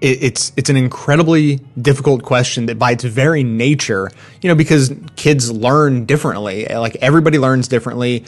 [0.01, 4.09] it's it's an incredibly difficult question that by its very nature,
[4.41, 6.65] you know, because kids learn differently.
[6.65, 8.25] Like everybody learns differently.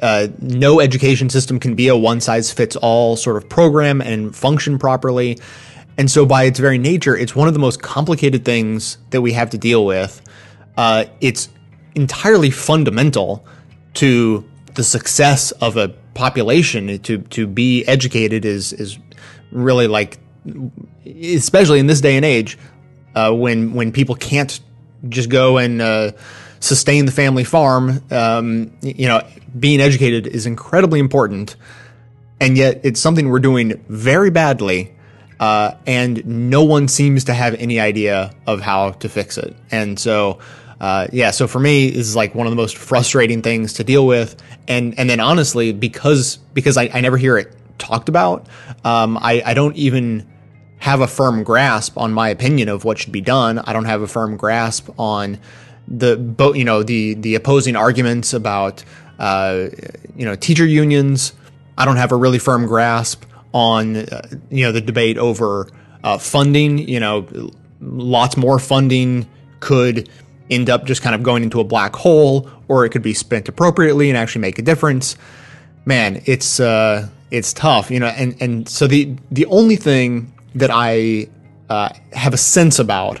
[0.00, 4.34] Uh, no education system can be a one size fits all sort of program and
[4.34, 5.38] function properly.
[5.96, 9.32] And so, by its very nature, it's one of the most complicated things that we
[9.32, 10.22] have to deal with.
[10.76, 11.48] Uh, it's
[11.96, 13.44] entirely fundamental
[13.94, 16.98] to the success of a population.
[17.00, 18.98] To to be educated is is
[19.50, 20.18] really like
[21.04, 22.58] especially in this day and age,
[23.14, 24.60] uh, when when people can't
[25.08, 26.12] just go and uh,
[26.60, 29.22] sustain the family farm, um, you know,
[29.58, 31.56] being educated is incredibly important,
[32.40, 34.94] and yet it's something we're doing very badly,
[35.40, 39.54] uh, and no one seems to have any idea of how to fix it.
[39.70, 40.38] And so,
[40.80, 43.84] uh, yeah, so for me, this is like one of the most frustrating things to
[43.84, 48.46] deal with, and and then honestly, because because I, I never hear it talked about,
[48.84, 50.28] um, I I don't even
[50.80, 53.58] have a firm grasp on my opinion of what should be done.
[53.58, 55.38] I don't have a firm grasp on
[55.90, 58.84] the both, you know, the the opposing arguments about
[59.18, 59.68] uh,
[60.16, 61.32] you know teacher unions.
[61.76, 65.68] I don't have a really firm grasp on uh, you know the debate over
[66.04, 66.78] uh, funding.
[66.78, 69.28] You know, lots more funding
[69.60, 70.08] could
[70.50, 73.48] end up just kind of going into a black hole, or it could be spent
[73.48, 75.16] appropriately and actually make a difference
[75.88, 78.06] man, it's uh, it's tough, you know.
[78.06, 81.28] And and so the the only thing that I
[81.68, 83.20] uh, have a sense about,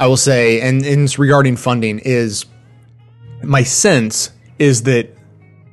[0.00, 2.46] I will say, and, and regarding funding, is
[3.42, 5.14] my sense is that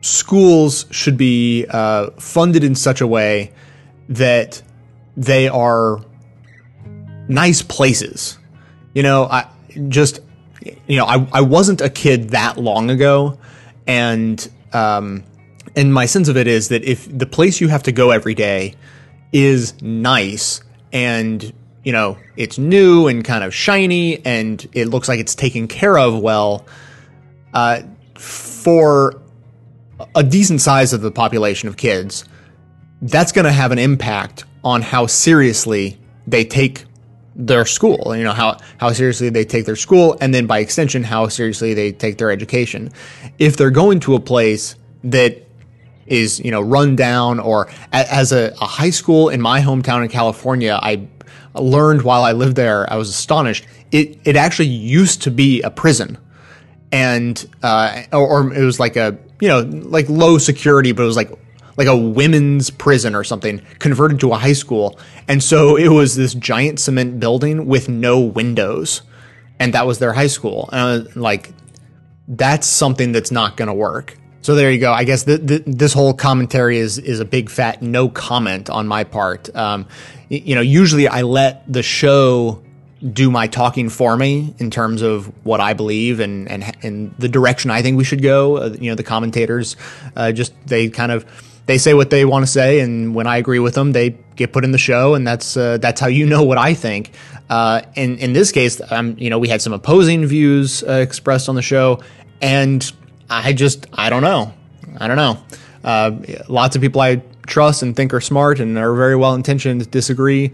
[0.01, 3.53] schools should be uh, funded in such a way
[4.09, 4.61] that
[5.15, 6.01] they are
[7.30, 8.38] nice places.
[8.93, 9.47] You know, I
[9.88, 10.19] just
[10.88, 13.39] you know, I, I wasn't a kid that long ago,
[13.88, 15.23] and um,
[15.73, 18.34] and my sense of it is that if the place you have to go every
[18.34, 18.75] day
[19.32, 20.61] is nice
[20.91, 21.53] and
[21.88, 25.98] you know it's new and kind of shiny and it looks like it's taken care
[25.98, 26.66] of well,
[27.54, 27.82] uh,
[28.16, 29.22] for
[30.14, 32.26] a decent size of the population of kids,
[33.02, 36.84] that's going to have an impact on how seriously they take
[37.38, 38.14] their school.
[38.14, 41.74] You know how how seriously they take their school, and then by extension, how seriously
[41.74, 42.92] they take their education.
[43.40, 44.76] If they're going to a place
[45.06, 45.42] that
[46.06, 50.04] is you know run down, or a, as a, a high school in my hometown
[50.04, 51.08] in California, I
[51.62, 52.91] learned while I lived there.
[52.91, 53.66] I was astonished.
[53.91, 56.18] It it actually used to be a prison,
[56.91, 61.05] and uh, or, or it was like a you know like low security, but it
[61.05, 61.32] was like
[61.78, 64.99] like a women's prison or something converted to a high school.
[65.28, 69.03] And so it was this giant cement building with no windows.
[69.60, 70.70] And that was their high school.
[70.74, 71.53] And I like,
[72.28, 74.18] that's something that's not going to work.
[74.42, 74.94] So there you go.
[74.94, 78.88] I guess th- th- this whole commentary is is a big fat no comment on
[78.88, 79.54] my part.
[79.56, 79.88] Um,
[80.30, 82.64] you know, usually I let the show
[83.14, 87.30] do my talking for me in terms of what I believe and and and the
[87.30, 88.58] direction I think we should go.
[88.58, 89.76] Uh, you know, the commentators
[90.16, 91.26] uh, just they kind of
[91.68, 94.54] they say what they want to say, and when I agree with them, they get
[94.54, 97.12] put in the show, and that's uh, that's how you know what I think.
[97.50, 101.50] Uh, in in this case, um, you know, we had some opposing views uh, expressed
[101.50, 102.02] on the show,
[102.42, 102.90] and
[103.30, 104.53] I just I don't know,
[104.97, 105.43] I don't know.
[105.84, 106.11] Uh,
[106.47, 110.51] lots of people I trust and think are smart and are very well intentioned disagree,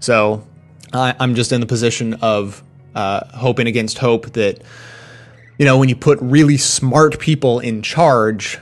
[0.00, 0.46] so
[0.92, 2.62] I, I'm just in the position of
[2.94, 4.62] uh, hoping against hope that
[5.58, 8.58] you know when you put really smart people in charge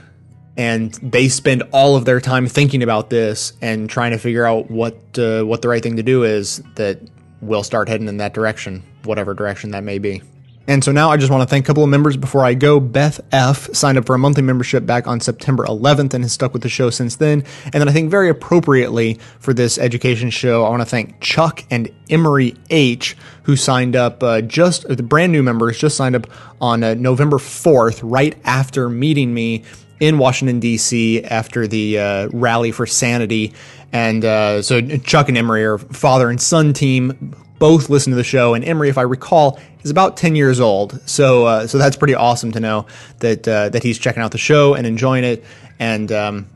[0.57, 4.69] and they spend all of their time thinking about this and trying to figure out
[4.71, 6.99] what uh, what the right thing to do is that
[7.41, 10.21] we'll start heading in that direction whatever direction that may be
[10.67, 12.79] and so now I just want to thank a couple of members before I go.
[12.79, 16.53] Beth F signed up for a monthly membership back on September 11th and has stuck
[16.53, 17.43] with the show since then.
[17.65, 21.63] And then I think very appropriately for this education show, I want to thank Chuck
[21.69, 26.27] and Emery H, who signed up uh, just, the brand new members just signed up
[26.59, 29.63] on uh, November 4th, right after meeting me
[29.99, 31.23] in Washington D.C.
[31.23, 33.53] after the uh, rally for sanity,
[33.93, 37.33] and uh, so Chuck and Emery are father and son team.
[37.65, 41.01] Both listen to the show, and Emery, if I recall, is about ten years old.
[41.09, 42.85] So, uh, so that's pretty awesome to know
[43.21, 45.43] that uh, that he's checking out the show and enjoying it.
[45.79, 46.47] And um,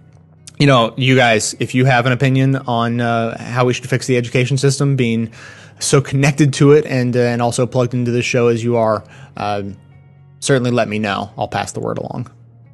[0.59, 4.05] you know, you guys, if you have an opinion on uh, how we should fix
[4.05, 5.31] the education system, being
[5.79, 9.03] so connected to it and uh, and also plugged into the show as you are,
[9.35, 9.63] uh,
[10.41, 11.31] certainly let me know.
[11.39, 12.29] I'll pass the word along.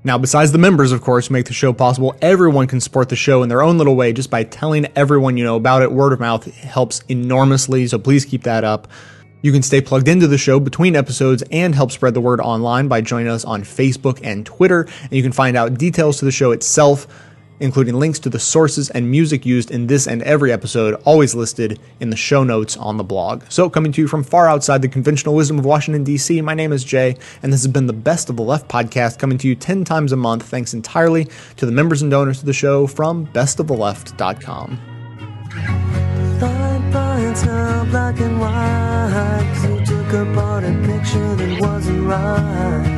[0.06, 3.16] Now, besides the members, of course, who make the show possible, everyone can support the
[3.16, 5.92] show in their own little way just by telling everyone you know about it.
[5.92, 8.88] Word of mouth helps enormously, so please keep that up.
[9.42, 12.88] You can stay plugged into the show between episodes and help spread the word online
[12.88, 14.88] by joining us on Facebook and Twitter.
[15.02, 17.08] And you can find out details to the show itself,
[17.60, 21.80] including links to the sources and music used in this and every episode, always listed
[22.00, 23.44] in the show notes on the blog.
[23.50, 26.72] So, coming to you from far outside the conventional wisdom of Washington, D.C., my name
[26.72, 29.56] is Jay, and this has been the Best of the Left podcast, coming to you
[29.56, 31.28] 10 times a month, thanks entirely
[31.58, 34.80] to the members and donors to the show from bestoftheleft.com.
[36.40, 39.86] Fine now black and white.
[39.86, 42.95] took apart a picture that wasn't right.